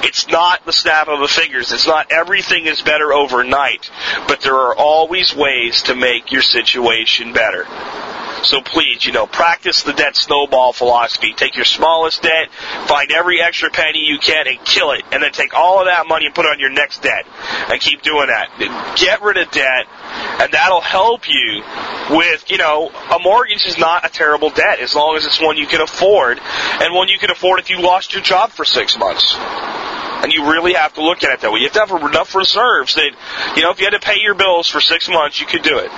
[0.03, 1.71] It's not the snap of the fingers.
[1.71, 3.89] It's not everything is better overnight,
[4.27, 7.65] but there are always ways to make your situation better.
[8.43, 11.33] So please, you know, practice the debt snowball philosophy.
[11.33, 12.51] Take your smallest debt,
[12.87, 16.07] find every extra penny you can and kill it, and then take all of that
[16.07, 17.25] money and put it on your next debt.
[17.69, 18.95] And keep doing that.
[18.97, 19.85] Get rid of debt,
[20.41, 21.63] and that'll help you
[22.09, 25.57] with, you know, a mortgage is not a terrible debt as long as it's one
[25.57, 28.97] you can afford, and one you can afford if you lost your job for six
[28.97, 29.35] months.
[30.23, 31.59] And you really have to look at it that way.
[31.59, 33.11] You have to have enough reserves that,
[33.55, 35.79] you know, if you had to pay your bills for six months, you could do
[35.79, 35.89] it.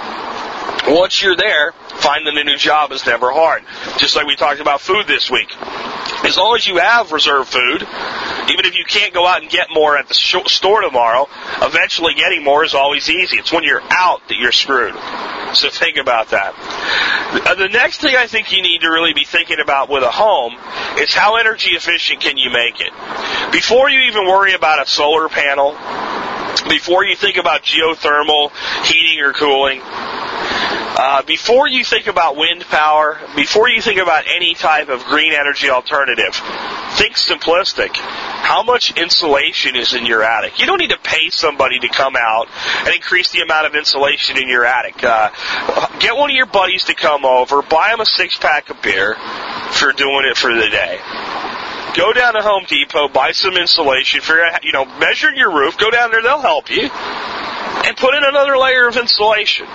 [0.88, 3.63] Once you're there, finding a new job is never hard.
[3.97, 5.49] Just like we talked about food this week.
[6.26, 9.67] As long as you have reserve food, even if you can't go out and get
[9.73, 11.28] more at the store tomorrow,
[11.62, 13.38] eventually getting more is always easy.
[13.38, 14.95] It's when you're out that you're screwed.
[15.56, 16.54] So think about that.
[17.45, 20.12] Uh, the next thing I think you need to really be thinking about with a
[20.12, 20.56] home
[20.97, 22.91] is how energy efficient can you make it?
[23.52, 25.71] Before you even worry about a solar panel,
[26.69, 28.52] before you think about geothermal
[28.86, 29.82] heating or cooling,
[30.95, 35.33] uh, before you think about wind power, before you think about any type of green
[35.33, 36.35] energy alternative,
[36.97, 37.95] think simplistic.
[37.95, 40.59] How much insulation is in your attic?
[40.59, 42.47] You don't need to pay somebody to come out
[42.85, 45.03] and increase the amount of insulation in your attic.
[45.03, 45.31] Uh,
[45.99, 49.15] get one of your buddies to come over, buy them a six pack of beer
[49.71, 50.99] for doing it for the day.
[51.95, 55.77] Go down to Home Depot, buy some insulation, figure out, you know, measure your roof,
[55.77, 59.67] go down there, they'll help you, and put in another layer of insulation.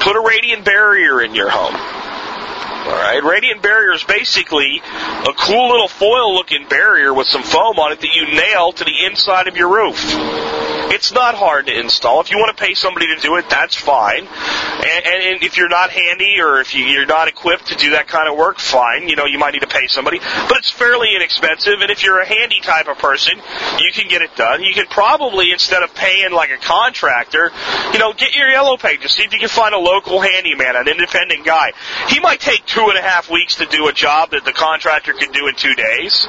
[0.00, 1.74] Put a radiant barrier in your home.
[1.74, 7.92] Alright, radiant barrier is basically a cool little foil looking barrier with some foam on
[7.92, 10.73] it that you nail to the inside of your roof.
[10.92, 12.20] It's not hard to install.
[12.20, 14.26] If you want to pay somebody to do it, that's fine.
[14.26, 17.90] And, and, and if you're not handy or if you, you're not equipped to do
[17.90, 19.08] that kind of work, fine.
[19.08, 21.80] You know, you might need to pay somebody, but it's fairly inexpensive.
[21.80, 23.36] And if you're a handy type of person,
[23.78, 24.62] you can get it done.
[24.62, 27.50] You can probably, instead of paying like a contractor,
[27.92, 29.12] you know, get your yellow pages.
[29.12, 31.72] See if you can find a local handyman, an independent guy.
[32.08, 35.12] He might take two and a half weeks to do a job that the contractor
[35.12, 36.26] can do in two days.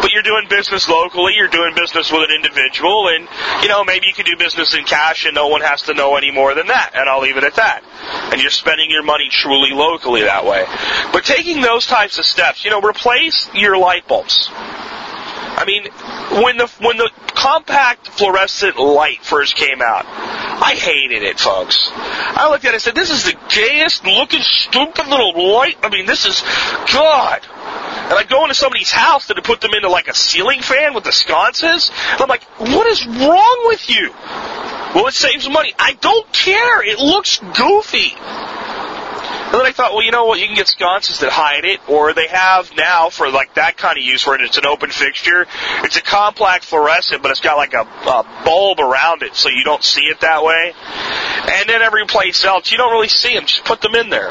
[0.00, 3.28] But you're doing business locally, you're doing business with an individual, and,
[3.62, 6.30] you maybe you can do business in cash and no one has to know any
[6.30, 6.92] more than that.
[6.94, 7.82] And I'll leave it at that.
[8.32, 10.64] And you're spending your money truly locally that way.
[11.12, 14.50] But taking those types of steps, you know, replace your light bulbs.
[15.58, 15.84] I mean,
[16.44, 21.90] when the when the compact fluorescent light first came out, I hated it, folks.
[21.92, 25.88] I looked at it and said, "This is the gayest looking, stupid little light." I
[25.88, 26.42] mean, this is
[26.92, 27.44] God.
[28.08, 30.94] And I go into somebody's house that had put them into like a ceiling fan
[30.94, 31.90] with the sconces.
[32.12, 34.10] And I'm like, "What is wrong with you?"
[34.94, 35.74] Well, it saves money.
[35.78, 36.82] I don't care.
[36.82, 38.14] It looks goofy.
[39.48, 40.40] And then I thought, well, you know what?
[40.40, 43.96] You can get sconces that hide it, or they have now for like that kind
[43.96, 45.46] of use where it's an open fixture.
[45.84, 49.64] It's a compact fluorescent, but it's got like a, a bulb around it, so you
[49.64, 50.74] don't see it that way.
[51.50, 53.46] And then every place else, you don't really see them.
[53.46, 54.30] Just put them in there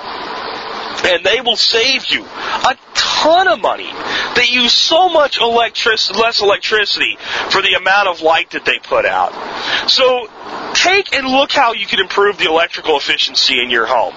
[1.06, 3.92] and they will save you a ton of money.
[4.36, 7.18] They use so much electric, less electricity
[7.50, 9.32] for the amount of light that they put out.
[9.90, 10.28] So
[10.74, 14.14] take and look how you can improve the electrical efficiency in your home.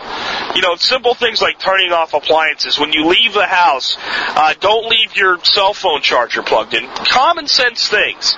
[0.54, 2.78] You know, simple things like turning off appliances.
[2.78, 6.86] When you leave the house, uh, don't leave your cell phone charger plugged in.
[6.88, 8.34] Common sense things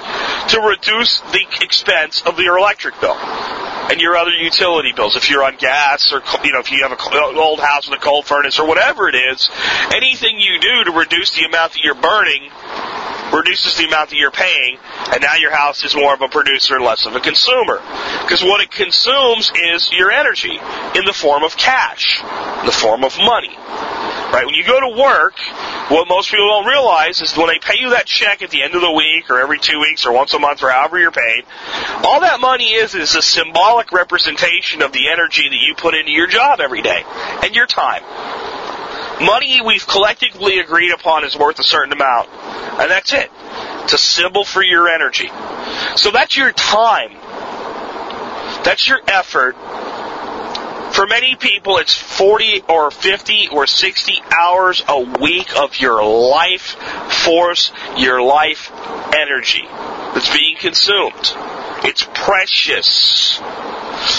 [0.49, 3.17] to reduce the expense of your electric bill
[3.91, 5.17] and your other utility bills.
[5.17, 8.03] If you're on gas or, you know, if you have an old house with a
[8.03, 9.49] coal furnace or whatever it is,
[9.95, 12.49] anything you do to reduce the amount that you're burning
[13.33, 14.77] reduces the amount that you're paying,
[15.13, 17.81] and now your house is more of a producer and less of a consumer.
[18.23, 20.53] Because what it consumes is your energy
[20.95, 22.21] in the form of cash,
[22.61, 23.57] in the form of money.
[24.33, 24.47] Right?
[24.47, 25.39] When you go to work,
[25.91, 28.75] what most people don't realize is when they pay you that check at the end
[28.75, 31.45] of the week or every two weeks or once a month or however you're paid,
[32.05, 36.13] all that money is is a symbolic representation of the energy that you put into
[36.13, 37.05] your job every day
[37.43, 38.03] and your time.
[39.21, 42.29] Money we've collectively agreed upon is worth a certain amount.
[42.31, 43.31] And that's it.
[43.85, 45.29] It's a symbol for your energy.
[45.97, 47.13] So that's your time.
[48.65, 49.57] That's your effort.
[50.93, 56.77] For many people, it's 40 or 50 or 60 hours a week of your life
[57.25, 58.71] force, your life
[59.15, 59.65] energy
[60.15, 61.33] that's being consumed.
[61.85, 63.41] It's precious.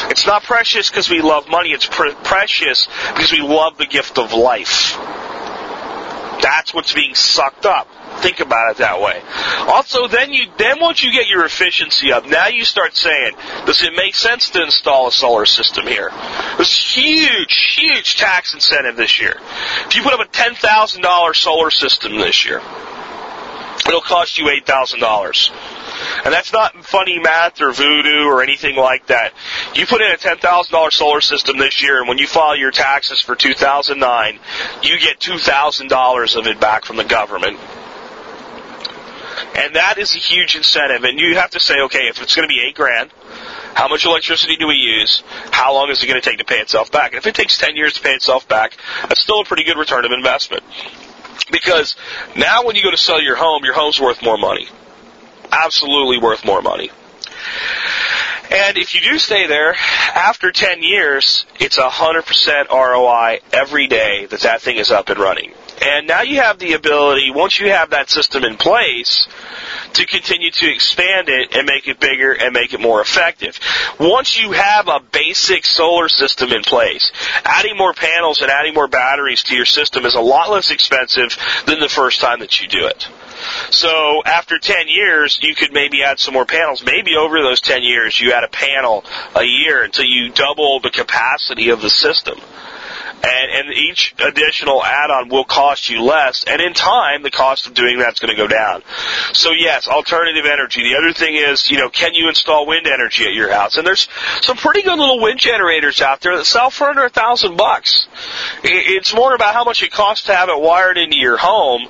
[0.09, 1.73] It's not precious because we love money.
[1.73, 4.97] It's pre- precious because we love the gift of life.
[6.43, 7.87] That's what's being sucked up.
[8.21, 9.21] Think about it that way.
[9.67, 13.33] Also, then you, then once you get your efficiency up, now you start saying,
[13.65, 16.11] does it make sense to install a solar system here?
[16.57, 19.35] There's huge, huge tax incentive this year.
[19.87, 22.59] If you put up a $10,000 solar system this year,
[23.87, 26.25] it'll cost you $8,000.
[26.25, 29.33] And that's not funny math or voodoo or anything like that.
[29.73, 33.21] You put in a $10,000 solar system this year, and when you file your taxes
[33.21, 34.39] for 2009,
[34.81, 37.59] you get $2,000 of it back from the government.
[39.55, 41.03] And that is a huge incentive.
[41.03, 43.11] And you have to say, okay, if it's going to be eight grand,
[43.75, 45.23] how much electricity do we use?
[45.51, 47.11] How long is it going to take to pay itself back?
[47.11, 49.77] And if it takes 10 years to pay itself back, that's still a pretty good
[49.77, 50.63] return of investment.
[51.51, 51.95] Because
[52.35, 54.67] now when you go to sell your home, your home's worth more money.
[55.51, 56.89] Absolutely worth more money.
[58.51, 59.75] And if you do stay there,
[60.13, 65.19] after 10 years, it's a 100% ROI every day that that thing is up and
[65.19, 65.53] running.
[65.81, 69.27] And now you have the ability, once you have that system in place,
[69.93, 73.59] to continue to expand it and make it bigger and make it more effective.
[73.99, 77.11] Once you have a basic solar system in place,
[77.45, 81.37] adding more panels and adding more batteries to your system is a lot less expensive
[81.65, 83.07] than the first time that you do it.
[83.71, 86.83] So after 10 years, you could maybe add some more panels.
[86.83, 89.03] Maybe over those 10 years, you add a panel
[89.35, 92.39] a year until you double the capacity of the system
[93.23, 97.73] and, and each additional add-on will cost you less, and in time, the cost of
[97.73, 98.83] doing that's going to go down.
[99.33, 100.83] So yes, alternative energy.
[100.83, 103.77] The other thing is, you know, can you install wind energy at your house?
[103.77, 104.09] And there's
[104.41, 108.07] some pretty good little wind generators out there that sell for under a thousand bucks.
[108.63, 111.87] It's more about how much it costs to have it wired into your home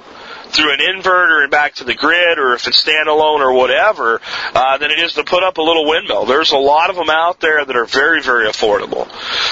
[0.54, 4.22] through an inverter and back to the grid, or if it's standalone or whatever,
[4.54, 6.26] uh, than it is to put up a little windmill.
[6.26, 9.10] There's a lot of them out there that are very, very affordable.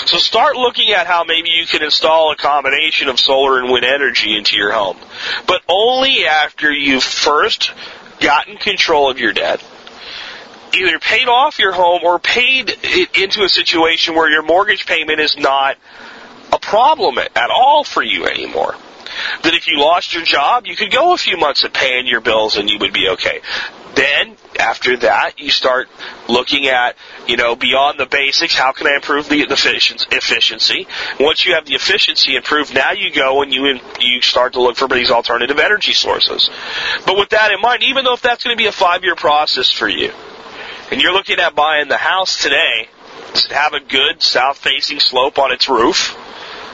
[0.07, 3.85] So start looking at how maybe you can install a combination of solar and wind
[3.85, 4.97] energy into your home,
[5.47, 7.71] but only after you've first
[8.19, 9.63] gotten control of your debt
[10.73, 15.19] either paid off your home or paid it into a situation where your mortgage payment
[15.19, 15.77] is not
[16.53, 18.75] a problem at all for you anymore.
[19.43, 22.21] That if you lost your job, you could go a few months at paying your
[22.21, 23.41] bills and you would be okay.
[23.95, 25.89] Then, after that, you start
[26.29, 26.95] looking at,
[27.27, 30.87] you know, beyond the basics, how can I improve the efficiency?
[31.19, 34.77] Once you have the efficiency improved, now you go and you, you start to look
[34.77, 36.49] for these alternative energy sources.
[37.05, 39.15] But with that in mind, even though if that's going to be a five year
[39.15, 40.11] process for you,
[40.89, 42.87] and you're looking at buying the house today,
[43.33, 46.17] does it have a good south facing slope on its roof?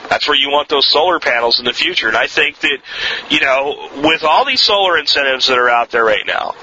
[0.08, 2.08] That's where you want those solar panels in the future.
[2.08, 2.78] And I think that,
[3.30, 6.54] you know, with all these solar incentives that are out there right now,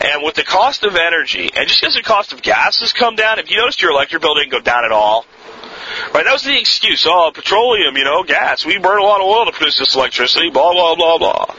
[0.00, 3.16] and with the cost of energy, and just because the cost of gas has come
[3.16, 5.24] down, have you noticed your electric bill didn't go down at all?
[6.12, 7.06] Right, that was the excuse.
[7.08, 8.64] Oh, petroleum, you know, gas.
[8.64, 11.54] We burn a lot of oil to produce this electricity, blah, blah, blah, blah.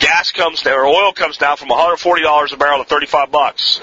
[0.00, 3.80] Gas comes down, or oil comes down from $140 a barrel to 35 bucks.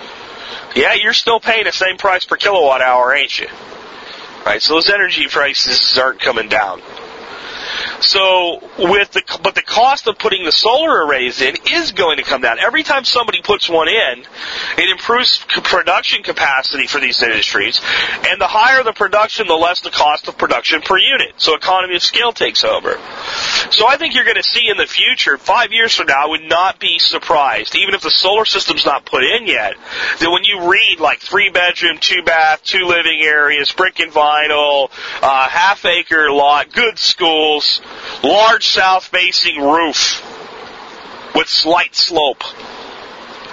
[0.76, 3.47] Yeah, you're still paying the same price per kilowatt hour, ain't you?
[4.46, 6.80] Right, so those energy prices aren't coming down.
[7.99, 12.23] So with the but the cost of putting the solar arrays in is going to
[12.23, 12.59] come down.
[12.59, 14.26] Every time somebody puts one in,
[14.78, 17.82] it improves production capacity for these industries,
[18.28, 21.34] and the higher the production, the less the cost of production per unit.
[21.38, 22.99] So economy of scale takes over.
[23.71, 26.28] So I think you're going to see in the future, five years from now, I
[26.28, 29.76] would not be surprised, even if the solar system's not put in yet,
[30.19, 34.89] that when you read like three bedroom, two bath, two living areas, brick and vinyl,
[35.21, 37.64] uh, half acre lot, good schools,
[38.24, 40.22] large south facing roof
[41.36, 42.43] with slight slope.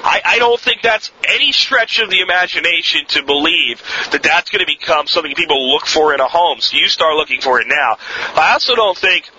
[0.04, 4.60] I, I, don't think that's any stretch of the imagination to believe that that's going
[4.60, 6.60] to become something people look for in a home.
[6.60, 7.98] So you start looking for it now.
[8.34, 9.30] I also don't think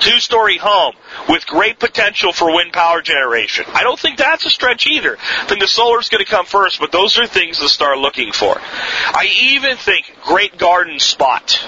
[0.00, 0.94] two-story home
[1.28, 3.66] with great potential for wind power generation.
[3.68, 5.18] I don't think that's a stretch either.
[5.18, 8.32] I think the solar's going to come first, but those are things to start looking
[8.32, 8.56] for.
[8.58, 11.62] I even think great garden spot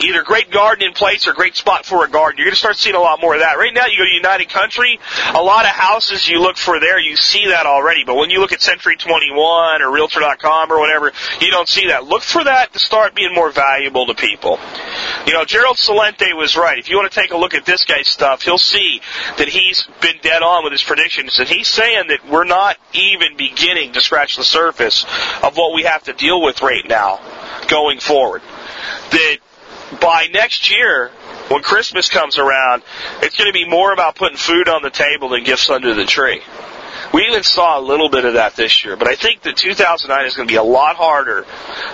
[0.00, 2.38] either great garden in place or great spot for a garden.
[2.38, 3.58] You're going to start seeing a lot more of that.
[3.58, 4.98] Right now, you go to United Country,
[5.34, 8.04] a lot of houses you look for there, you see that already.
[8.04, 12.04] But when you look at Century 21 or Realtor.com or whatever, you don't see that.
[12.04, 14.58] Look for that to start being more valuable to people.
[15.26, 16.78] You know, Gerald Celente was right.
[16.78, 19.00] If you want to take a look at this guy's stuff, he'll see
[19.38, 21.38] that he's been dead on with his predictions.
[21.38, 25.04] And he's saying that we're not even beginning to scratch the surface
[25.42, 27.20] of what we have to deal with right now
[27.68, 28.42] going forward.
[29.10, 29.38] That
[30.00, 31.10] by next year,
[31.48, 32.82] when Christmas comes around,
[33.22, 36.04] it's going to be more about putting food on the table than gifts under the
[36.04, 36.42] tree.
[37.16, 40.26] We even saw a little bit of that this year, but I think that 2009
[40.26, 41.46] is going to be a lot harder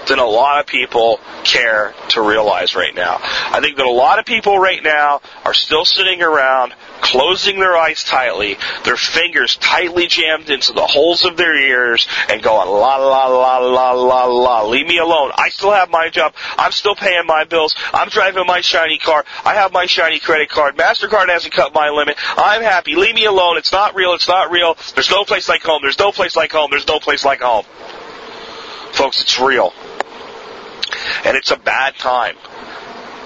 [0.08, 3.20] than a lot of people care to realize right now.
[3.22, 7.76] I think that a lot of people right now are still sitting around closing their
[7.76, 12.96] eyes tightly, their fingers tightly jammed into the holes of their ears, and going la
[12.96, 14.62] la la la la la.
[14.66, 15.30] Leave me alone.
[15.36, 16.34] I still have my job.
[16.56, 17.74] I'm still paying my bills.
[17.92, 19.24] I'm driving my shiny car.
[19.44, 20.76] I have my shiny credit card.
[20.76, 22.16] Mastercard hasn't cut my limit.
[22.36, 22.94] I'm happy.
[22.96, 23.58] Leave me alone.
[23.58, 24.14] It's not real.
[24.14, 24.76] It's not real.
[24.94, 25.80] There's no place like home.
[25.82, 26.68] There's no place like home.
[26.70, 27.64] There's no place like home.
[28.92, 29.72] Folks, it's real.
[31.24, 32.36] And it's a bad time.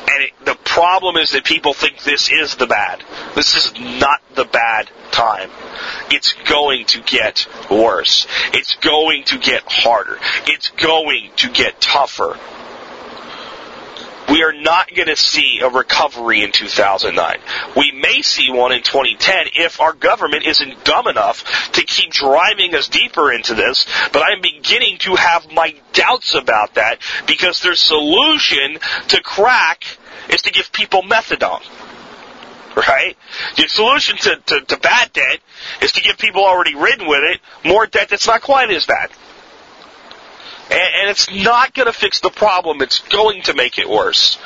[0.09, 3.03] And it, the problem is that people think this is the bad.
[3.34, 5.51] This is not the bad time.
[6.11, 8.26] It's going to get worse.
[8.53, 10.18] It's going to get harder.
[10.47, 12.39] It's going to get tougher.
[14.31, 17.39] We are not going to see a recovery in 2009.
[17.77, 22.74] We may see one in 2010 if our government isn't dumb enough to keep driving
[22.74, 27.74] us deeper into this, but I'm beginning to have my doubts about that because their
[27.74, 29.85] solution to crack
[30.29, 31.62] is to give people methadone
[32.77, 33.16] right?
[33.57, 35.41] The solution to, to, to, bad debt
[35.81, 39.11] is to give people already ridden with it more debt that's not quite as bad.
[40.71, 42.83] And, it's not going to fix the problem.
[42.83, 44.39] It's going to make it worse.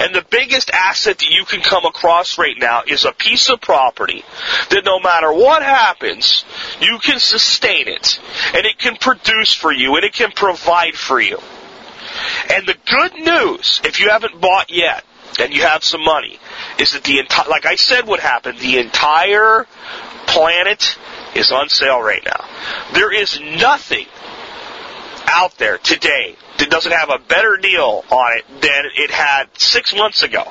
[0.00, 3.60] And the biggest asset that you can come across right now is a piece of
[3.60, 4.24] property
[4.70, 6.44] that no matter what happens,
[6.80, 8.18] you can sustain it.
[8.54, 11.38] And it can produce for you and it can provide for you.
[12.52, 15.04] And the good news, if you haven't bought yet,
[15.38, 16.38] and you have some money,
[16.78, 19.66] is that the entire, like I said would happen, the entire
[20.26, 20.98] planet
[21.34, 22.44] is on sale right now.
[22.94, 24.06] There is nothing
[25.30, 29.94] out there today that doesn't have a better deal on it than it had six
[29.94, 30.42] months ago.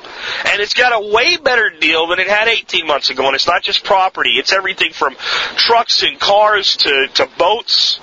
[0.46, 3.26] And it's got a way better deal than it had 18 months ago.
[3.26, 4.30] And it's not just property.
[4.30, 5.14] It's everything from
[5.56, 8.00] trucks and cars to, to boats.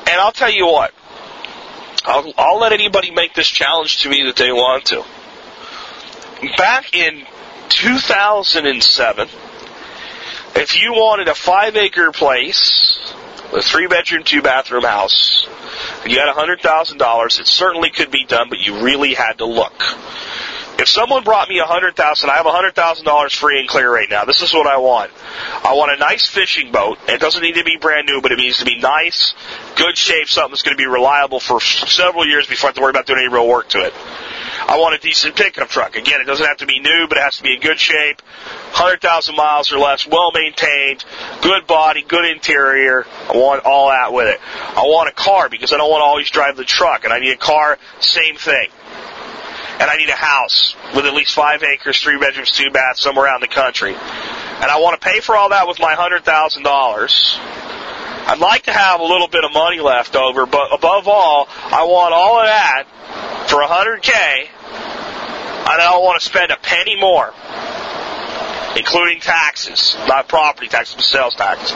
[0.00, 0.92] And I'll tell you what.
[2.04, 5.04] I'll, I'll let anybody make this challenge to me that they want to.
[6.56, 7.26] Back in
[7.68, 9.28] 2007,
[10.54, 12.98] if you wanted a five acre place
[13.52, 15.46] a three bedroom, two bathroom house,
[16.02, 19.82] and you had $100,000, it certainly could be done, but you really had to look.
[20.78, 23.68] If someone brought me a hundred thousand, I have a hundred thousand dollars free and
[23.68, 24.24] clear right now.
[24.24, 25.10] This is what I want.
[25.64, 26.98] I want a nice fishing boat.
[27.08, 29.34] It doesn't need to be brand new, but it needs to be nice,
[29.74, 32.80] good shape, something that's going to be reliable for several years before I have to
[32.82, 33.92] worry about doing any real work to it.
[34.68, 35.96] I want a decent pickup truck.
[35.96, 38.22] Again, it doesn't have to be new, but it has to be in good shape,
[38.78, 41.04] 100,000 miles or less, well maintained,
[41.42, 43.04] good body, good interior.
[43.28, 44.40] I want all that with it.
[44.76, 47.18] I want a car because I don't want to always drive the truck, and I
[47.18, 48.68] need a car, same thing
[49.80, 53.26] and I need a house with at least five acres, three bedrooms, two baths, somewhere
[53.26, 53.94] around the country.
[53.94, 57.38] And I want to pay for all that with my hundred thousand dollars.
[58.28, 61.84] I'd like to have a little bit of money left over, but above all, I
[61.84, 62.84] want all of that
[63.48, 67.32] for a hundred K, and I don't want to spend a penny more,
[68.76, 71.72] including taxes, not property taxes, but sales tax.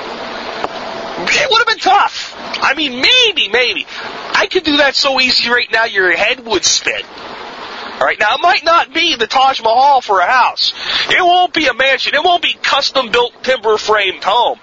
[1.25, 2.35] It would have been tough.
[2.37, 3.87] I mean, maybe, maybe.
[4.35, 7.03] I could do that so easy right now, your head would spin.
[8.03, 10.73] All right, now it might not be the Taj Mahal for a house.
[11.09, 12.17] It won't be a mansion.
[12.17, 14.59] It won't be custom built timber framed home.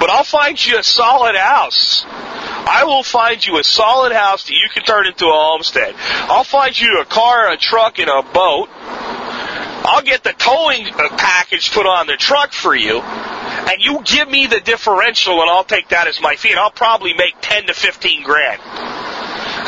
[0.00, 2.04] But I'll find you a solid house.
[2.04, 5.94] I will find you a solid house that you can turn into a homestead.
[5.96, 8.68] I'll find you a car, a truck, and a boat.
[8.72, 14.28] I'll get the towing uh, package put on the truck for you, and you give
[14.28, 17.68] me the differential, and I'll take that as my fee, and I'll probably make ten
[17.68, 18.60] to fifteen grand.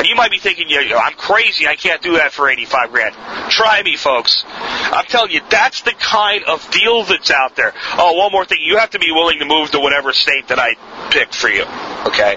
[0.02, 1.68] And you might be thinking, know, I'm crazy.
[1.68, 3.14] I can't do that for 85 grand.
[3.52, 4.42] Try me, folks.
[4.48, 7.72] I'm telling you, that's the kind of deal that's out there.
[7.98, 8.58] Oh, one more thing.
[8.62, 10.74] You have to be willing to move to whatever state that I
[11.12, 11.62] pick for you.
[12.08, 12.36] Okay?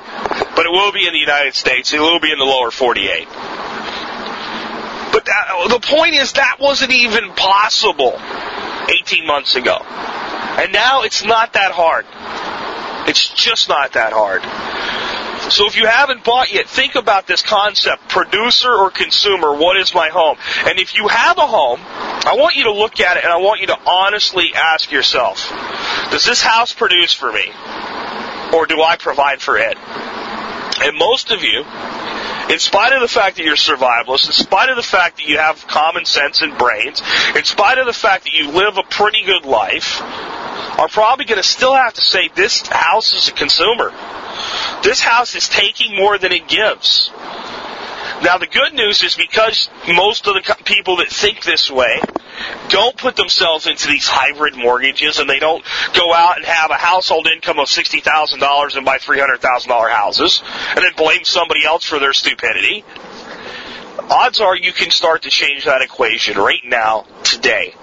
[0.56, 1.92] But it will be in the United States.
[1.92, 3.26] It will be in the lower 48.
[5.12, 8.14] But that, the point is that wasn't even possible
[8.90, 9.80] 18 months ago.
[9.82, 12.06] And now it's not that hard.
[13.10, 14.44] It's just not that hard.
[15.50, 19.94] So if you haven't bought yet, think about this concept, producer or consumer, what is
[19.94, 20.38] my home?
[20.66, 23.38] And if you have a home, I want you to look at it and I
[23.38, 25.48] want you to honestly ask yourself,
[26.10, 27.52] does this house produce for me?
[28.54, 29.78] Or do I provide for it?
[30.82, 31.64] And most of you,
[32.50, 35.38] in spite of the fact that you're survivalists, in spite of the fact that you
[35.38, 37.02] have common sense and brains,
[37.36, 41.42] in spite of the fact that you live a pretty good life, are probably going
[41.42, 43.92] to still have to say this house is a consumer.
[44.86, 47.10] This house is taking more than it gives.
[48.22, 52.00] Now the good news is because most of the people that think this way
[52.70, 55.66] don't put themselves into these hybrid mortgages and they don't
[55.98, 60.92] go out and have a household income of $60,000 and buy $300,000 houses and then
[60.96, 62.86] blame somebody else for their stupidity.
[64.12, 67.74] Odds are you can start to change that equation right now, today.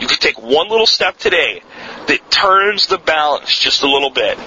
[0.00, 1.62] You can take one little step today
[2.06, 4.38] that turns the balance just a little bit.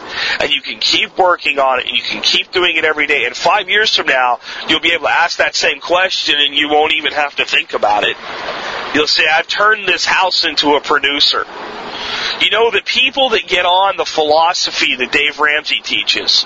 [0.41, 3.25] And you can keep working on it and you can keep doing it every day.
[3.25, 6.69] And five years from now, you'll be able to ask that same question and you
[6.69, 8.17] won't even have to think about it.
[8.95, 11.45] You'll say, I've turned this house into a producer.
[12.41, 16.45] You know, the people that get on the philosophy that Dave Ramsey teaches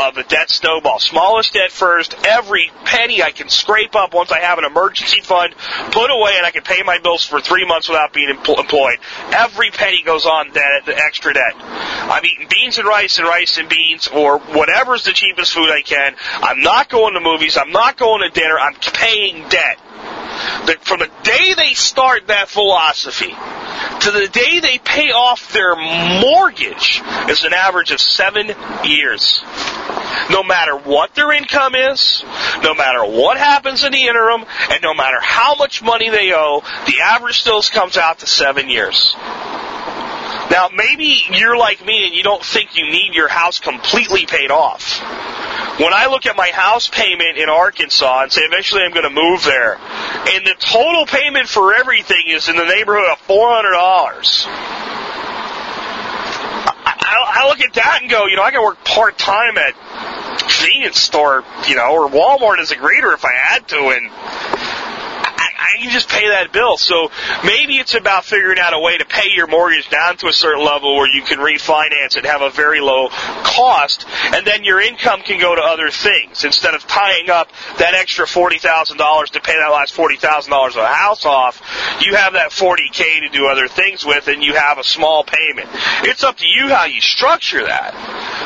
[0.00, 4.40] of the debt snowball, smallest debt first, every penny I can scrape up once I
[4.40, 5.54] have an emergency fund,
[5.90, 8.98] put away, and I can pay my bills for three months without being employed.
[9.32, 11.54] Every penny goes on debt, the extra debt.
[11.56, 15.82] I'm eating beans and rice and rice and beans or whatever's the cheapest food I
[15.82, 16.14] can.
[16.36, 17.56] I'm not going to movies.
[17.56, 18.58] I'm not going to dinner.
[18.58, 19.78] I'm paying debt.
[20.66, 23.34] That from the day they start that philosophy
[24.00, 28.52] to the day they pay off their mortgage is an average of seven
[28.84, 29.40] years.
[30.30, 32.24] No matter what their income is,
[32.62, 36.62] no matter what happens in the interim, and no matter how much money they owe,
[36.86, 39.14] the average still comes out to seven years.
[40.50, 44.50] Now, maybe you're like me and you don't think you need your house completely paid
[44.50, 45.00] off.
[45.78, 49.10] When I look at my house payment in Arkansas and say eventually I'm going to
[49.10, 54.46] move there, and the total payment for everything is in the neighborhood of $400.
[56.88, 59.74] I, I look at that and go, you know, I can work part time at
[60.48, 64.10] convenience store, you know, or Walmart as a greeter if I had to, and
[65.74, 66.76] Can just pay that bill.
[66.76, 67.10] So
[67.44, 70.64] maybe it's about figuring out a way to pay your mortgage down to a certain
[70.64, 75.22] level where you can refinance it, have a very low cost, and then your income
[75.22, 79.40] can go to other things instead of tying up that extra forty thousand dollars to
[79.40, 81.60] pay that last forty thousand dollars of a house off.
[82.00, 85.24] You have that forty k to do other things with, and you have a small
[85.24, 85.68] payment.
[86.02, 87.94] It's up to you how you structure that.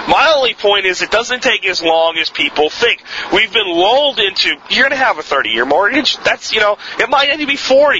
[0.08, 3.02] My only point is it doesn't take as long as people think.
[3.32, 6.16] We've been lulled into you're going to have a 30 year mortgage.
[6.18, 7.98] That's you know it might only be 40.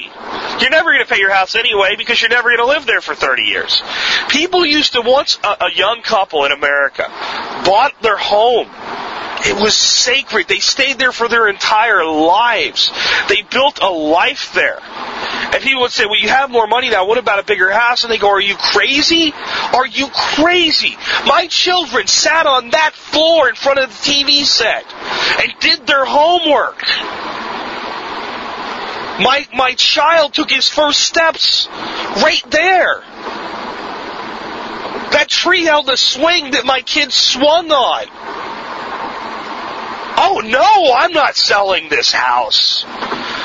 [0.61, 3.00] You're never going to pay your house anyway because you're never going to live there
[3.00, 3.82] for 30 years.
[4.28, 7.04] People used to once a, a young couple in America
[7.64, 8.68] bought their home.
[9.42, 10.48] It was sacred.
[10.48, 12.92] They stayed there for their entire lives.
[13.28, 14.78] They built a life there.
[14.82, 17.06] And people would say, well, you have more money now.
[17.06, 18.04] What about a bigger house?
[18.04, 19.32] And they go, are you crazy?
[19.34, 20.96] Are you crazy?
[21.26, 24.84] My children sat on that floor in front of the TV set
[25.40, 26.82] and did their homework.
[29.20, 33.00] My, my child took his first steps right there.
[35.12, 38.06] That tree held a swing that my kids swung on.
[40.22, 42.84] Oh no, I'm not selling this house.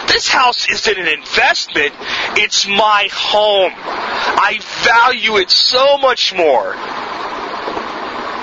[0.07, 1.93] This house isn't an investment,
[2.37, 3.73] it's my home.
[3.75, 6.75] I value it so much more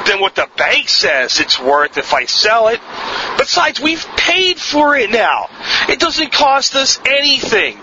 [0.07, 2.81] than what the bank says it's worth if I sell it.
[3.43, 5.49] Besides, we've paid for it now.
[5.89, 7.77] It doesn't cost us anything.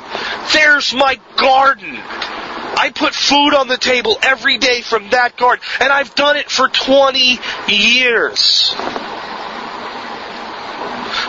[0.53, 1.97] There's my garden.
[1.97, 6.49] I put food on the table every day from that garden, and I've done it
[6.49, 8.73] for 20 years.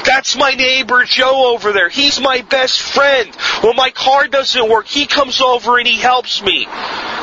[0.04, 1.88] That's my neighbor Joe over there.
[1.88, 3.34] He's my best friend.
[3.62, 6.66] When my car doesn't work, he comes over and he helps me.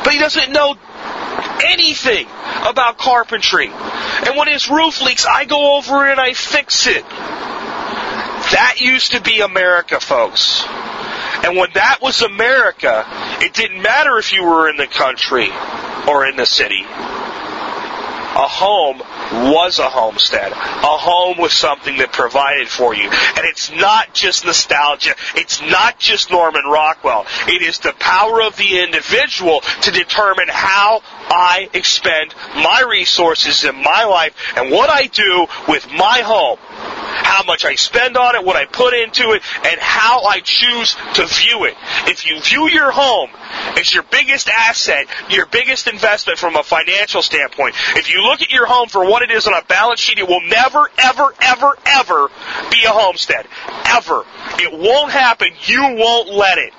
[0.04, 0.76] But he doesn't know
[1.64, 2.26] anything
[2.62, 3.68] about carpentry.
[3.68, 7.04] And when his roof leaks, I go over and I fix it.
[7.08, 10.64] That used to be America, folks.
[11.44, 13.04] And when that was America,
[13.40, 15.50] it didn't matter if you were in the country
[16.08, 16.84] or in the city.
[18.38, 18.98] A home
[19.52, 20.52] was a homestead.
[20.52, 23.10] A home was something that provided for you.
[23.10, 25.14] And it's not just nostalgia.
[25.34, 27.26] It's not just Norman Rockwell.
[27.48, 33.74] It is the power of the individual to determine how I expend my resources in
[33.74, 36.58] my life and what I do with my home
[37.28, 40.94] how much I spend on it, what I put into it, and how I choose
[41.14, 41.74] to view it.
[42.06, 43.30] If you view your home
[43.76, 48.50] as your biggest asset, your biggest investment from a financial standpoint, if you look at
[48.50, 51.74] your home for what it is on a balance sheet, it will never, ever, ever,
[51.86, 52.28] ever
[52.70, 53.46] be a homestead.
[53.86, 54.24] Ever.
[54.58, 55.48] It won't happen.
[55.64, 56.72] You won't let it.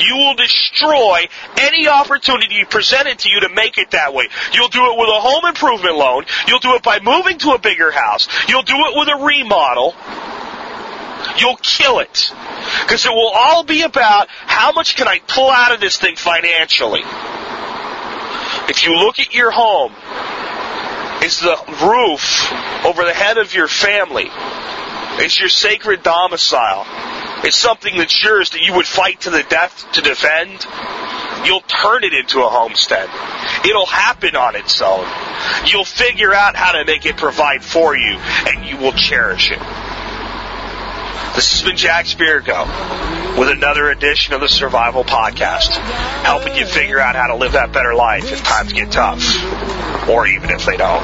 [0.00, 1.26] You will destroy
[1.58, 4.28] any opportunity presented to you to make it that way.
[4.52, 6.24] You'll do it with a home improvement loan.
[6.46, 8.28] You'll do it by moving to a bigger house.
[8.48, 9.94] You'll do it with a remodel.
[11.38, 12.32] You'll kill it.
[12.82, 16.16] Because it will all be about how much can I pull out of this thing
[16.16, 17.02] financially.
[18.68, 19.92] If you look at your home,
[21.22, 22.52] is the roof
[22.84, 24.28] over the head of your family.
[25.20, 26.86] It's your sacred domicile.
[27.44, 30.66] It's something that's yours that you would fight to the death to defend.
[31.44, 33.08] You'll turn it into a homestead.
[33.64, 35.06] It'll happen on its own.
[35.66, 38.16] You'll figure out how to make it provide for you,
[38.46, 39.87] and you will cherish it.
[41.34, 45.76] This has been Jack Spirko with another edition of the Survival Podcast,
[46.24, 49.22] helping you figure out how to live that better life if times get tough,
[50.08, 51.02] or even if they don't.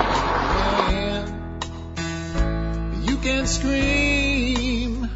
[3.05, 5.09] You can scream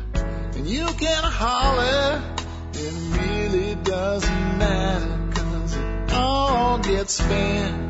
[0.55, 2.23] and you can holler.
[2.75, 7.88] It really doesn't matter cause it all gets spent.